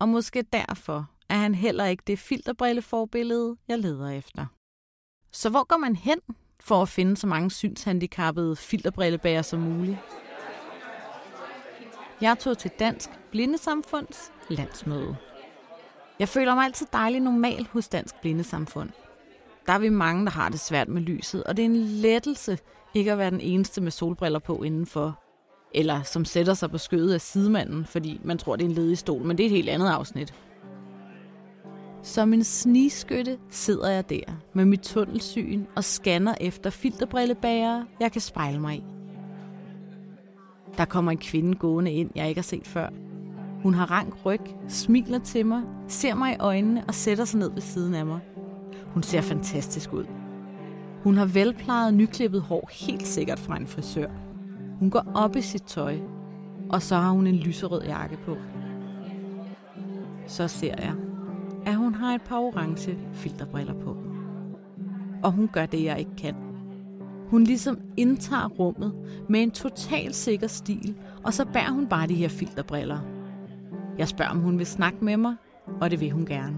Og 0.00 0.08
måske 0.08 0.42
derfor 0.42 1.06
er 1.28 1.36
han 1.36 1.54
heller 1.54 1.84
ikke 1.84 2.02
det 2.06 2.18
filterbrilleforbillede, 2.18 3.56
jeg 3.68 3.78
leder 3.78 4.08
efter. 4.08 4.46
Så 5.32 5.50
hvor 5.50 5.64
går 5.64 5.76
man 5.76 5.96
hen 5.96 6.18
for 6.60 6.82
at 6.82 6.88
finde 6.88 7.16
så 7.16 7.26
mange 7.26 7.50
synshandicappede 7.50 8.56
filterbrillebærer 8.56 9.42
som 9.42 9.60
muligt? 9.60 9.98
Jeg 12.20 12.38
tog 12.38 12.58
til 12.58 12.70
Dansk 12.78 13.10
Blindesamfunds 13.30 14.32
landsmøde. 14.48 15.16
Jeg 16.18 16.28
føler 16.28 16.54
mig 16.54 16.64
altid 16.64 16.86
dejlig 16.92 17.20
normal 17.20 17.66
hos 17.72 17.88
Dansk 17.88 18.20
Blindesamfund. 18.20 18.90
Der 19.66 19.72
er 19.72 19.78
vi 19.78 19.88
mange, 19.88 20.24
der 20.24 20.30
har 20.30 20.48
det 20.48 20.60
svært 20.60 20.88
med 20.88 21.02
lyset, 21.02 21.44
og 21.44 21.56
det 21.56 21.62
er 21.62 21.66
en 21.66 21.76
lettelse 21.76 22.58
ikke 22.94 23.12
at 23.12 23.18
være 23.18 23.30
den 23.30 23.40
eneste 23.40 23.80
med 23.80 23.90
solbriller 23.90 24.38
på 24.38 24.62
indenfor. 24.62 25.22
Eller 25.74 26.02
som 26.02 26.24
sætter 26.24 26.54
sig 26.54 26.70
på 26.70 26.78
skødet 26.78 27.14
af 27.14 27.20
sidemanden, 27.20 27.84
fordi 27.84 28.20
man 28.24 28.38
tror, 28.38 28.56
det 28.56 28.64
er 28.64 28.68
en 28.68 28.74
ledig 28.74 28.98
stol, 28.98 29.22
men 29.24 29.38
det 29.38 29.44
er 29.44 29.48
et 29.48 29.56
helt 29.56 29.68
andet 29.68 29.88
afsnit. 29.88 30.34
Som 32.08 32.32
en 32.32 32.44
snigskytte 32.44 33.38
sidder 33.50 33.90
jeg 33.90 34.10
der 34.10 34.22
med 34.52 34.64
mit 34.64 34.80
tunnelsyn 34.80 35.64
og 35.76 35.84
scanner 35.84 36.34
efter 36.40 36.70
filterbrillebærere, 36.70 37.86
jeg 38.00 38.12
kan 38.12 38.20
spejle 38.20 38.60
mig 38.60 38.76
i. 38.76 38.84
Der 40.76 40.84
kommer 40.84 41.12
en 41.12 41.18
kvinde 41.18 41.54
gående 41.54 41.92
ind, 41.92 42.10
jeg 42.14 42.28
ikke 42.28 42.38
har 42.38 42.42
set 42.42 42.66
før. 42.66 42.88
Hun 43.62 43.74
har 43.74 43.90
rank 43.90 44.26
ryg, 44.26 44.40
smiler 44.68 45.18
til 45.18 45.46
mig, 45.46 45.62
ser 45.88 46.14
mig 46.14 46.32
i 46.32 46.36
øjnene 46.40 46.84
og 46.88 46.94
sætter 46.94 47.24
sig 47.24 47.38
ned 47.38 47.50
ved 47.50 47.62
siden 47.62 47.94
af 47.94 48.06
mig. 48.06 48.20
Hun 48.94 49.02
ser 49.02 49.20
fantastisk 49.20 49.92
ud. 49.92 50.04
Hun 51.02 51.16
har 51.16 51.26
velplejet 51.26 51.94
nyklippet 51.94 52.40
hår 52.40 52.70
helt 52.72 53.06
sikkert 53.06 53.38
fra 53.38 53.56
en 53.56 53.66
frisør. 53.66 54.10
Hun 54.78 54.90
går 54.90 55.04
op 55.14 55.36
i 55.36 55.40
sit 55.40 55.62
tøj, 55.62 55.98
og 56.70 56.82
så 56.82 56.96
har 56.96 57.10
hun 57.10 57.26
en 57.26 57.36
lyserød 57.36 57.82
jakke 57.82 58.18
på. 58.26 58.36
Så 60.26 60.48
ser 60.48 60.74
jeg, 60.78 60.94
at 61.68 61.76
hun 61.76 61.94
har 61.94 62.14
et 62.14 62.22
par 62.22 62.38
orange 62.38 62.98
filterbriller 63.12 63.74
på. 63.74 63.96
Og 65.22 65.32
hun 65.32 65.48
gør 65.52 65.66
det, 65.66 65.84
jeg 65.84 65.98
ikke 65.98 66.16
kan. 66.18 66.34
Hun 67.30 67.44
ligesom 67.44 67.80
indtager 67.96 68.48
rummet 68.48 68.94
med 69.28 69.42
en 69.42 69.50
total 69.50 70.14
sikker 70.14 70.46
stil, 70.46 70.96
og 71.24 71.34
så 71.34 71.44
bærer 71.44 71.70
hun 71.70 71.86
bare 71.86 72.06
de 72.06 72.14
her 72.14 72.28
filterbriller. 72.28 72.98
Jeg 73.98 74.08
spørger, 74.08 74.30
om 74.30 74.38
hun 74.38 74.58
vil 74.58 74.66
snakke 74.66 75.04
med 75.04 75.16
mig, 75.16 75.36
og 75.80 75.90
det 75.90 76.00
vil 76.00 76.10
hun 76.10 76.26
gerne. 76.26 76.56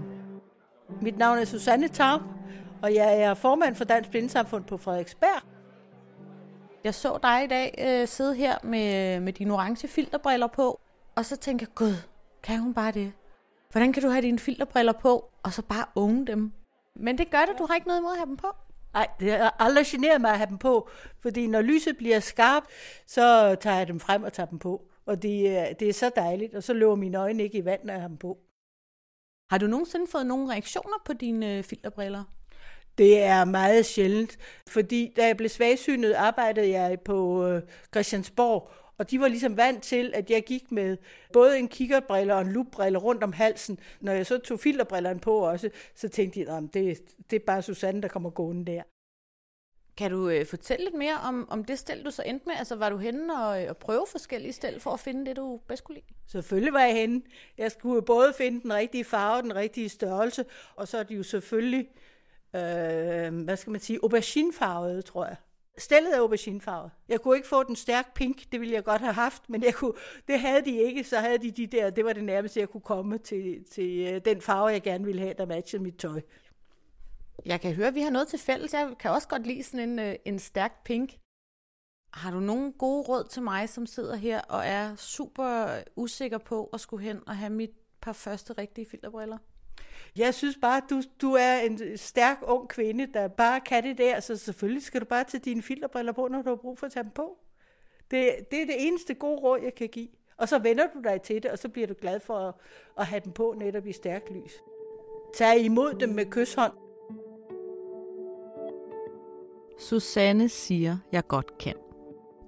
Mit 1.01 1.17
navn 1.17 1.37
er 1.37 1.45
Susanne 1.45 1.87
Taub, 1.87 2.21
og 2.81 2.95
jeg 2.95 3.21
er 3.21 3.33
formand 3.33 3.75
for 3.75 3.83
Dansk 3.83 4.09
Blindesamfund 4.09 4.63
på 4.63 4.77
Frederiksberg. 4.77 5.41
Jeg 6.83 6.93
så 6.93 7.19
dig 7.23 7.43
i 7.43 7.47
dag 7.47 7.85
øh, 7.87 8.07
sidde 8.07 8.35
her 8.35 8.55
med, 8.63 9.19
med 9.19 9.33
dine 9.33 9.53
orange 9.53 9.87
filterbriller 9.87 10.47
på, 10.47 10.79
og 11.15 11.25
så 11.25 11.37
tænker 11.37 11.65
jeg, 11.65 11.75
gud, 11.75 11.95
kan 12.43 12.59
hun 12.59 12.73
bare 12.73 12.91
det? 12.91 13.11
Hvordan 13.71 13.93
kan 13.93 14.03
du 14.03 14.09
have 14.09 14.21
dine 14.21 14.39
filterbriller 14.39 14.93
på, 14.93 15.29
og 15.43 15.53
så 15.53 15.61
bare 15.61 15.85
unge 15.95 16.27
dem? 16.27 16.51
Men 16.95 17.17
det 17.17 17.31
gør 17.31 17.39
det, 17.45 17.55
du 17.59 17.65
har 17.65 17.75
ikke 17.75 17.87
noget 17.87 17.99
imod 17.99 18.11
at 18.11 18.17
have 18.17 18.27
dem 18.27 18.37
på. 18.37 18.47
Nej, 18.93 19.07
det 19.19 19.31
har 19.31 19.55
aldrig 19.59 19.85
generet 19.87 20.21
mig 20.21 20.31
at 20.31 20.37
have 20.37 20.49
dem 20.49 20.57
på, 20.57 20.89
fordi 21.21 21.47
når 21.47 21.61
lyset 21.61 21.97
bliver 21.97 22.19
skarpt, 22.19 22.65
så 23.07 23.55
tager 23.61 23.77
jeg 23.77 23.87
dem 23.87 23.99
frem 23.99 24.23
og 24.23 24.33
tager 24.33 24.47
dem 24.47 24.59
på. 24.59 24.81
Og 25.05 25.21
det, 25.21 25.57
er- 25.57 25.73
det 25.73 25.89
er 25.89 25.93
så 25.93 26.11
dejligt, 26.15 26.55
og 26.55 26.63
så 26.63 26.73
løber 26.73 26.95
mine 26.95 27.17
øjne 27.17 27.43
ikke 27.43 27.57
i 27.57 27.65
vand, 27.65 27.83
når 27.83 27.93
jeg 27.93 28.01
har 28.01 28.07
dem 28.07 28.17
på. 28.17 28.37
Har 29.51 29.57
du 29.57 29.67
nogensinde 29.67 30.07
fået 30.11 30.25
nogle 30.25 30.51
reaktioner 30.51 30.97
på 31.05 31.13
dine 31.13 31.57
øh, 31.57 31.63
filterbriller? 31.63 32.23
Det 32.97 33.21
er 33.23 33.45
meget 33.45 33.85
sjældent, 33.85 34.37
fordi 34.67 35.13
da 35.15 35.27
jeg 35.27 35.37
blev 35.37 35.49
svagsynet, 35.49 36.13
arbejdede 36.13 36.69
jeg 36.69 36.99
på 36.99 37.45
øh, 37.47 37.61
Christiansborg, 37.93 38.71
og 38.97 39.11
de 39.11 39.19
var 39.19 39.27
ligesom 39.27 39.57
vant 39.57 39.83
til, 39.83 40.11
at 40.15 40.29
jeg 40.29 40.43
gik 40.43 40.71
med 40.71 40.97
både 41.33 41.59
en 41.59 41.67
kikkertbrille 41.67 42.35
og 42.35 42.41
en 42.41 42.51
lupbrille 42.51 42.97
rundt 42.97 43.23
om 43.23 43.33
halsen. 43.33 43.79
Når 43.99 44.11
jeg 44.11 44.25
så 44.25 44.37
tog 44.37 44.59
filterbrillerne 44.59 45.19
på 45.19 45.37
også, 45.37 45.69
så 45.95 46.09
tænkte 46.09 46.39
de, 46.39 46.51
at 46.51 46.63
det, 46.73 47.01
det 47.29 47.35
er 47.35 47.45
bare 47.45 47.61
Susanne, 47.61 48.01
der 48.01 48.07
kommer 48.07 48.29
gående 48.29 48.71
der. 48.71 48.83
Kan 49.97 50.11
du 50.11 50.29
øh, 50.29 50.45
fortælle 50.45 50.85
lidt 50.85 50.95
mere 50.95 51.17
om, 51.23 51.47
om 51.49 51.63
det 51.63 51.79
stel, 51.79 52.05
du 52.05 52.11
så 52.11 52.23
endte 52.25 52.45
med? 52.45 52.55
Altså, 52.57 52.75
var 52.75 52.89
du 52.89 52.97
henne 52.97 53.43
og, 53.43 53.65
og 53.69 53.77
prøve 53.77 54.05
forskellige 54.11 54.53
stel 54.53 54.79
for 54.79 54.91
at 54.91 54.99
finde 54.99 55.25
det, 55.25 55.35
du 55.35 55.59
bedst 55.67 55.83
kunne 55.83 55.95
lide? 55.95 56.05
Selvfølgelig 56.27 56.73
var 56.73 56.81
jeg 56.81 56.95
henne. 56.95 57.21
Jeg 57.57 57.71
skulle 57.71 58.01
både 58.01 58.33
finde 58.37 58.61
den 58.61 58.73
rigtige 58.73 59.03
farve, 59.03 59.41
den 59.41 59.55
rigtige 59.55 59.89
størrelse, 59.89 60.45
og 60.75 60.87
så 60.87 60.97
er 60.97 61.03
de 61.03 61.15
jo 61.15 61.23
selvfølgelig, 61.23 61.89
øh, 62.55 63.43
hvad 63.43 63.57
skal 63.57 63.71
man 63.71 63.79
sige, 63.79 63.99
auberginefarvede, 64.03 65.01
tror 65.01 65.25
jeg. 65.25 65.35
Stellet 65.77 66.15
er 66.15 66.19
auberginefarvet. 66.19 66.91
Jeg 67.09 67.21
kunne 67.21 67.35
ikke 67.35 67.47
få 67.47 67.63
den 67.63 67.75
stærk 67.75 68.13
pink, 68.13 68.51
det 68.51 68.59
ville 68.59 68.73
jeg 68.73 68.83
godt 68.83 69.01
have 69.01 69.13
haft, 69.13 69.49
men 69.49 69.63
jeg 69.63 69.73
kunne, 69.73 69.93
det 70.27 70.39
havde 70.39 70.65
de 70.65 70.77
ikke, 70.77 71.03
så 71.03 71.19
havde 71.19 71.37
de 71.37 71.51
de 71.51 71.67
der, 71.67 71.89
det 71.89 72.05
var 72.05 72.13
det 72.13 72.23
nærmeste, 72.23 72.59
jeg 72.59 72.69
kunne 72.69 72.81
komme 72.81 73.17
til, 73.17 73.63
til 73.71 74.13
øh, 74.13 74.21
den 74.25 74.41
farve, 74.41 74.67
jeg 74.67 74.81
gerne 74.81 75.05
ville 75.05 75.21
have, 75.21 75.33
der 75.37 75.45
matchede 75.45 75.83
mit 75.83 75.97
tøj. 75.97 76.21
Jeg 77.45 77.61
kan 77.61 77.73
høre, 77.75 77.87
at 77.87 77.95
vi 77.95 78.01
har 78.01 78.09
noget 78.09 78.27
til 78.27 78.39
fælles. 78.39 78.73
Jeg 78.73 78.95
kan 78.99 79.11
også 79.11 79.27
godt 79.27 79.47
lide 79.47 79.63
sådan 79.63 79.89
en, 79.89 79.99
øh, 79.99 80.15
en 80.25 80.39
stærk 80.39 80.83
pink. 80.83 81.17
Har 82.13 82.31
du 82.31 82.39
nogle 82.39 82.73
gode 82.73 83.01
råd 83.01 83.27
til 83.27 83.41
mig, 83.41 83.69
som 83.69 83.85
sidder 83.85 84.15
her 84.15 84.41
og 84.41 84.65
er 84.65 84.95
super 84.95 85.67
øh, 85.67 85.83
usikker 85.95 86.37
på 86.37 86.69
at 86.73 86.79
skulle 86.79 87.03
hen 87.03 87.19
og 87.27 87.37
have 87.37 87.49
mit 87.49 87.71
par 88.01 88.13
første 88.13 88.53
rigtige 88.53 88.85
filterbriller? 88.91 89.37
Jeg 90.17 90.33
synes 90.33 90.57
bare, 90.61 90.81
du, 90.89 91.01
du 91.21 91.33
er 91.33 91.57
en 91.57 91.97
stærk 91.97 92.37
ung 92.41 92.69
kvinde, 92.69 93.07
der 93.13 93.27
bare 93.27 93.59
kan 93.59 93.83
det 93.83 93.97
der, 93.97 94.19
så 94.19 94.35
selvfølgelig 94.35 94.83
skal 94.83 95.01
du 95.01 95.05
bare 95.05 95.23
tage 95.23 95.41
dine 95.41 95.61
filterbriller 95.61 96.11
på, 96.11 96.27
når 96.27 96.41
du 96.41 96.49
har 96.49 96.55
brug 96.55 96.79
for 96.79 96.85
at 96.85 96.91
tage 96.91 97.03
dem 97.03 97.11
på. 97.11 97.37
Det, 98.11 98.35
det 98.51 98.61
er 98.61 98.65
det 98.65 98.75
eneste 98.87 99.13
gode 99.13 99.39
råd, 99.39 99.59
jeg 99.63 99.75
kan 99.75 99.89
give. 99.89 100.07
Og 100.37 100.49
så 100.49 100.59
vender 100.59 100.87
du 100.93 101.01
dig 101.03 101.21
til 101.21 101.43
det, 101.43 101.51
og 101.51 101.59
så 101.59 101.69
bliver 101.69 101.87
du 101.87 101.93
glad 102.01 102.19
for 102.19 102.37
at, 102.37 102.53
at 102.99 103.05
have 103.05 103.21
dem 103.25 103.31
på 103.31 103.55
netop 103.57 103.85
i 103.85 103.91
stærkt 103.91 104.31
lys. 104.31 104.53
Tag 105.33 105.59
imod 105.59 105.93
dem 105.93 106.09
med 106.09 106.25
kysshånd. 106.25 106.73
Susanne 109.79 110.49
siger, 110.49 110.97
jeg 111.11 111.27
godt 111.27 111.57
kan. 111.57 111.75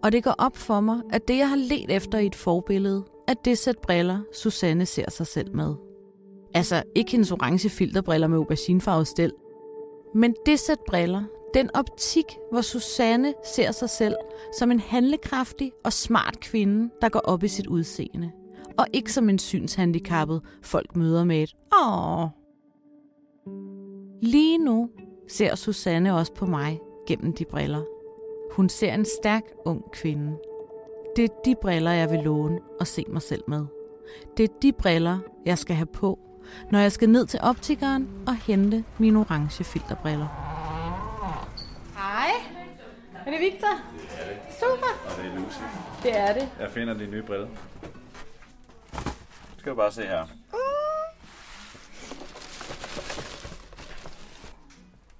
Og 0.04 0.12
det 0.12 0.24
går 0.24 0.36
op 0.38 0.58
for 0.58 0.80
mig, 0.80 1.02
at 1.12 1.28
det, 1.28 1.38
jeg 1.38 1.50
har 1.50 1.56
let 1.56 1.92
efter 1.92 2.18
i 2.18 2.26
et 2.26 2.36
forbillede, 2.36 3.04
er 3.28 3.34
det 3.34 3.58
sæt 3.58 3.80
briller, 3.80 4.22
Susanne 4.34 4.86
ser 4.86 5.10
sig 5.10 5.28
selv 5.28 5.56
med. 5.56 5.93
Altså 6.54 6.84
ikke 6.96 7.12
hendes 7.12 7.32
orange 7.32 7.70
filterbriller 7.70 8.28
med 8.28 8.38
auberginefarvet 8.38 9.08
stel, 9.08 9.32
men 10.16 10.36
det 10.46 10.60
sæt 10.60 10.80
briller, 10.88 11.24
den 11.54 11.70
optik, 11.74 12.26
hvor 12.52 12.62
Susanne 12.62 13.34
ser 13.56 13.72
sig 13.72 13.90
selv 13.90 14.16
som 14.60 14.72
en 14.72 14.80
handlekraftig 14.80 15.72
og 15.84 15.94
smart 15.94 16.40
kvinde, 16.40 16.90
der 17.02 17.10
går 17.10 17.20
op 17.20 17.44
i 17.44 17.48
sit 17.48 17.68
udseende. 17.68 18.32
Og 18.78 18.86
ikke 18.94 19.14
som 19.14 19.30
en 19.30 19.40
synshandicappet, 19.40 20.42
folk 20.62 20.96
møder 20.96 21.24
med 21.24 21.44
et 21.44 21.56
åh. 21.84 22.28
Lige 24.22 24.58
nu 24.58 24.90
ser 25.28 25.56
Susanne 25.56 26.16
også 26.16 26.34
på 26.34 26.46
mig 26.46 26.80
gennem 27.08 27.34
de 27.34 27.46
briller. 27.46 27.84
Hun 28.52 28.70
ser 28.70 28.94
en 28.94 29.06
stærk 29.06 29.44
ung 29.66 29.92
kvinde. 29.92 30.38
Det 31.16 31.24
er 31.24 31.42
de 31.46 31.56
briller, 31.62 31.92
jeg 31.92 32.12
vil 32.12 32.20
låne 32.20 32.60
og 32.80 32.88
se 32.88 33.06
mig 33.08 33.22
selv 33.22 33.44
med. 33.48 33.66
Det 34.38 34.44
er 34.44 34.54
de 34.62 34.72
briller, 34.72 35.20
jeg 35.46 35.58
skal 35.58 35.76
have 35.76 35.86
på, 35.86 36.20
når 36.72 36.80
jeg 36.80 36.92
skal 36.92 37.10
ned 37.10 37.26
til 37.26 37.40
optikeren 37.44 38.10
og 38.28 38.36
hente 38.36 38.84
mine 38.98 39.20
orange 39.20 39.64
filterbriller. 39.64 40.28
Hej, 41.98 42.32
er 43.26 43.32
det 43.32 43.40
Victor? 43.40 43.80
Super, 44.60 44.94
Og 45.06 45.24
det 45.24 45.32
er 45.32 45.36
Lucy. 45.40 45.60
det 46.04 46.18
er 46.18 46.34
det. 46.34 46.50
Jeg 46.60 46.72
finder 46.72 46.94
de 46.94 47.08
nye 47.08 47.24
briller. 47.24 47.48
Skal 49.58 49.72
du 49.72 49.76
bare 49.76 49.92
se 49.92 50.02
her. 50.02 50.28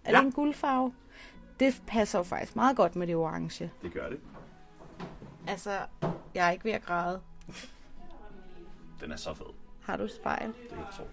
Er 0.06 0.12
det 0.12 0.20
en 0.26 0.32
guldfarve? 0.32 0.94
Det 1.60 1.82
passer 1.88 2.20
jo 2.20 2.24
faktisk 2.24 2.56
meget 2.56 2.78
godt 2.78 2.96
med 2.96 3.08
det 3.08 3.16
orange. 3.16 3.72
Det 3.82 3.94
gør 3.94 4.10
det. 4.10 4.20
Altså, 5.48 5.80
jeg 6.36 6.48
er 6.48 6.52
ikke 6.52 6.66
ved 6.66 6.72
at 6.72 6.86
græde. 6.86 7.22
Den 9.02 9.12
er 9.12 9.16
så 9.16 9.34
fed. 9.34 9.46
Har 9.86 9.98
du 9.98 10.04
et 10.04 10.12
spejl? 10.12 10.48
Det 10.48 10.70
kan 10.70 10.78
jeg 10.78 10.88
tro. 10.98 11.04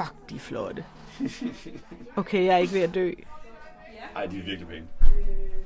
Fuck, 0.00 0.30
de 0.30 0.34
er 0.34 0.38
flotte. 0.38 0.84
Okay, 2.16 2.44
jeg 2.44 2.54
er 2.54 2.58
ikke 2.58 2.74
ved 2.74 2.80
at 2.80 2.94
dø. 2.94 3.12
Ej, 4.16 4.26
de 4.26 4.38
er 4.38 4.42
virkelig 4.42 4.68
pæne. 4.68 4.86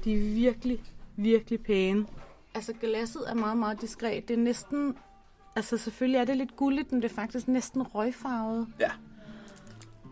De 0.04 0.14
er 0.14 0.34
virkelig, 0.34 0.80
virkelig 1.16 1.60
pæne. 1.60 2.06
Altså, 2.54 2.72
glasset 2.80 3.22
er 3.28 3.34
meget, 3.34 3.56
meget 3.56 3.80
diskret. 3.80 4.28
Det 4.28 4.34
er 4.34 4.38
næsten... 4.38 4.96
Altså, 5.56 5.78
selvfølgelig 5.78 6.18
er 6.18 6.24
det 6.24 6.36
lidt 6.36 6.56
gulligt, 6.56 6.92
men 6.92 7.02
det 7.02 7.10
er 7.10 7.14
faktisk 7.14 7.48
næsten 7.48 7.82
røgfarvet. 7.82 8.66
Ja. 8.80 8.90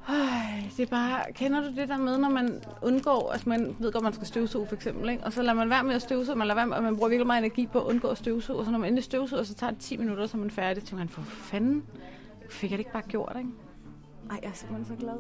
Ej, 0.09 0.71
det 0.77 0.83
er 0.83 0.87
bare... 0.91 1.33
Kender 1.33 1.61
du 1.61 1.77
det 1.77 1.89
der 1.89 1.97
med, 1.97 2.19
når 2.19 2.29
man 2.29 2.63
undgår... 2.83 3.33
Altså, 3.33 3.49
man 3.49 3.77
ved 3.79 3.93
godt, 3.93 4.05
man 4.05 4.13
skal 4.13 4.27
støvsuge, 4.27 4.67
for 4.67 4.75
eksempel, 4.75 5.11
ikke? 5.11 5.25
Og 5.25 5.33
så 5.33 5.43
lader 5.43 5.55
man 5.55 5.71
være 5.71 5.85
med 5.85 5.95
at 5.95 6.03
støvsuge, 6.03 6.37
man 6.37 6.47
lader 6.47 6.59
være 6.59 6.67
med, 6.67 6.77
og 6.77 6.83
man 6.83 6.97
bruger 6.97 7.09
virkelig 7.09 7.27
meget 7.27 7.39
energi 7.39 7.67
på 7.67 7.81
at 7.81 7.85
undgå 7.85 8.09
at 8.09 8.19
støvsuge, 8.19 8.59
og 8.59 8.65
så 8.65 8.71
når 8.71 8.79
man 8.79 8.89
endelig 8.89 9.05
støvsuger, 9.05 9.43
så 9.43 9.55
tager 9.55 9.71
det 9.71 9.81
10 9.81 9.97
minutter, 9.97 10.27
så 10.27 10.37
er 10.37 10.41
man 10.41 10.51
færdig. 10.51 10.83
Så 10.83 10.89
tænker 10.89 11.05
man, 11.05 11.09
for 11.09 11.23
fanden, 11.23 11.83
fik 12.51 12.71
jeg 12.71 12.79
det 12.79 12.81
ikke 12.81 12.93
bare 12.93 13.03
gjort, 13.03 13.37
ikke? 13.39 13.51
Ej, 14.33 14.39
jeg 14.43 14.49
er 14.49 14.55
simpelthen 14.55 14.87
så 14.87 15.01
glad. 15.01 15.17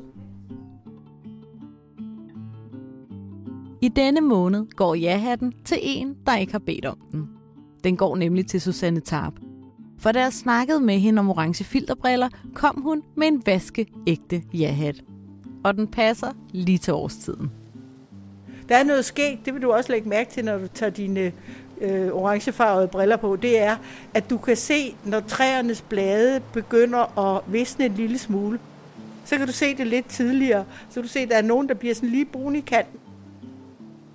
I 3.80 3.88
denne 3.88 4.20
måned 4.20 4.66
går 4.76 4.94
ja-hatten 4.94 5.52
til 5.64 5.78
en, 5.82 6.16
der 6.26 6.36
ikke 6.36 6.52
har 6.52 6.58
bedt 6.58 6.86
om 6.86 6.98
den. 7.12 7.28
Den 7.84 7.96
går 7.96 8.16
nemlig 8.16 8.46
til 8.46 8.60
Susanne 8.60 9.00
Tarp. 9.00 9.32
For 9.98 10.12
da 10.12 10.20
jeg 10.20 10.32
snakkede 10.32 10.80
med 10.80 10.98
hende 10.98 11.20
om 11.20 11.30
orange 11.30 11.64
filterbriller, 11.64 12.28
kom 12.54 12.80
hun 12.82 13.02
med 13.16 13.28
en 13.28 13.42
vaskeægte 13.46 14.42
ja-hat. 14.54 15.04
Og 15.64 15.74
den 15.74 15.88
passer 15.88 16.32
lige 16.50 16.78
til 16.78 16.92
årstiden. 16.92 17.50
Der 18.68 18.76
er 18.76 18.84
noget 18.84 19.04
skægt, 19.04 19.46
det 19.46 19.54
vil 19.54 19.62
du 19.62 19.72
også 19.72 19.92
lægge 19.92 20.08
mærke 20.08 20.30
til, 20.30 20.44
når 20.44 20.58
du 20.58 20.66
tager 20.74 20.90
dine 20.90 21.32
øh, 21.80 22.08
orangefarvede 22.12 22.88
briller 22.88 23.16
på. 23.16 23.36
Det 23.36 23.58
er, 23.58 23.76
at 24.14 24.30
du 24.30 24.38
kan 24.38 24.56
se, 24.56 24.96
når 25.04 25.20
træernes 25.20 25.82
blade 25.82 26.40
begynder 26.52 27.18
at 27.18 27.42
visne 27.52 27.84
en 27.84 27.92
lille 27.92 28.18
smule. 28.18 28.58
Så 29.24 29.36
kan 29.36 29.46
du 29.46 29.52
se 29.52 29.76
det 29.76 29.86
lidt 29.86 30.06
tidligere. 30.08 30.64
Så 30.88 30.94
kan 30.94 31.02
du 31.02 31.08
se, 31.08 31.20
at 31.20 31.28
der 31.28 31.36
er 31.36 31.42
nogen, 31.42 31.68
der 31.68 31.74
bliver 31.74 31.94
sådan 31.94 32.08
lige 32.08 32.24
brun 32.24 32.56
i 32.56 32.60
kanten. 32.60 32.98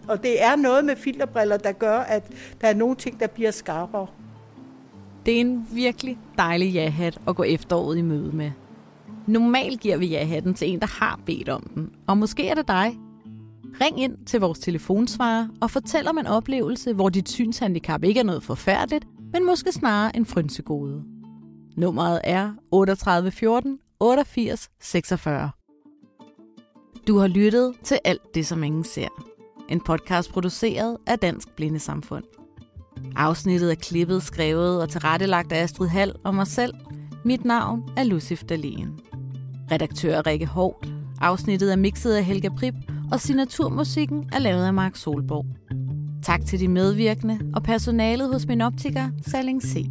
Og 0.08 0.24
det 0.24 0.44
er 0.44 0.56
noget 0.56 0.86
med 0.86 0.96
filterbriller, 0.96 1.58
der 1.58 1.72
gør, 1.72 2.00
at 2.00 2.32
der 2.62 2.68
er 2.68 2.74
nogle 2.74 2.96
ting, 2.96 3.20
der 3.20 3.28
bliver 3.28 3.52
skarpere. 3.52 4.08
Det 5.26 5.36
er 5.36 5.42
en 5.42 5.68
virkelig 5.72 6.18
dejlig 6.38 6.74
ja-hat 6.74 7.20
at 7.28 7.36
gå 7.36 7.44
efteråret 7.44 7.98
i 7.98 8.02
møde 8.02 8.36
med. 8.36 8.52
Normalt 9.28 9.80
giver 9.80 9.98
vi 9.98 10.06
ja-hatten 10.08 10.54
til 10.54 10.70
en, 10.70 10.80
der 10.80 11.00
har 11.00 11.20
bedt 11.26 11.50
om 11.50 11.72
den. 11.76 11.90
Og 12.08 12.18
måske 12.18 12.48
er 12.48 12.56
det 12.56 12.68
dig. 12.68 12.98
Ring 13.82 14.02
ind 14.02 14.18
til 14.26 14.40
vores 14.40 14.60
telefonsvarer 14.60 15.48
og 15.62 15.72
fortæl 15.72 16.08
om 16.08 16.18
en 16.18 16.28
oplevelse, 16.28 16.94
hvor 16.94 17.10
dit 17.10 17.30
synshandicap 17.30 18.04
ikke 18.04 18.20
er 18.20 18.24
noget 18.24 18.44
forfærdeligt, 18.44 19.06
men 19.34 19.46
måske 19.46 19.72
snarere 19.72 20.16
en 20.16 20.26
frynsegode. 20.26 21.04
Nummeret 21.78 22.22
er 22.24 22.52
3814 22.72 23.80
88 24.00 24.70
46. 24.80 25.50
Du 27.08 27.18
har 27.18 27.28
lyttet 27.28 27.74
til 27.84 28.00
alt 28.04 28.36
det, 28.36 28.48
som 28.48 28.64
ingen 28.64 28.84
ser. 28.84 29.08
en 29.70 29.82
podcast 29.82 30.32
produceret 30.32 30.98
af 31.08 31.20
Dansk 31.20 31.56
Blindesamfund. 31.56 32.24
Afsnittet 33.16 33.72
er 33.72 33.76
klippet, 33.76 34.24
skrevet 34.24 34.82
og 34.82 34.90
tilrettelagt 34.90 35.52
af 35.52 35.64
Astrid 35.64 35.88
Hall 35.88 36.14
og 36.24 36.36
mig 36.36 36.48
selv. 36.48 36.74
Mit 37.26 37.46
navn 37.46 37.90
er 37.98 38.04
Lucif 38.04 38.44
Dalen. 38.44 39.00
Redaktør 39.72 40.26
Rikke 40.26 40.46
Holt. 40.46 40.94
Afsnittet 41.22 41.72
er 41.72 41.76
mixet 41.76 42.14
af 42.14 42.26
Helga 42.26 42.50
Prip, 42.50 42.76
og 43.12 43.20
signaturmusikken 43.20 44.30
er 44.34 44.40
lavet 44.40 44.66
af 44.66 44.74
Mark 44.74 44.96
Solborg. 44.96 45.46
Tak 46.24 46.46
til 46.46 46.60
de 46.60 46.68
medvirkende 46.68 47.40
og 47.56 47.64
personalet 47.64 48.34
hos 48.34 48.48
min 48.48 48.62
optiker, 48.62 49.10
Salling 49.28 49.64
C. 49.64 49.86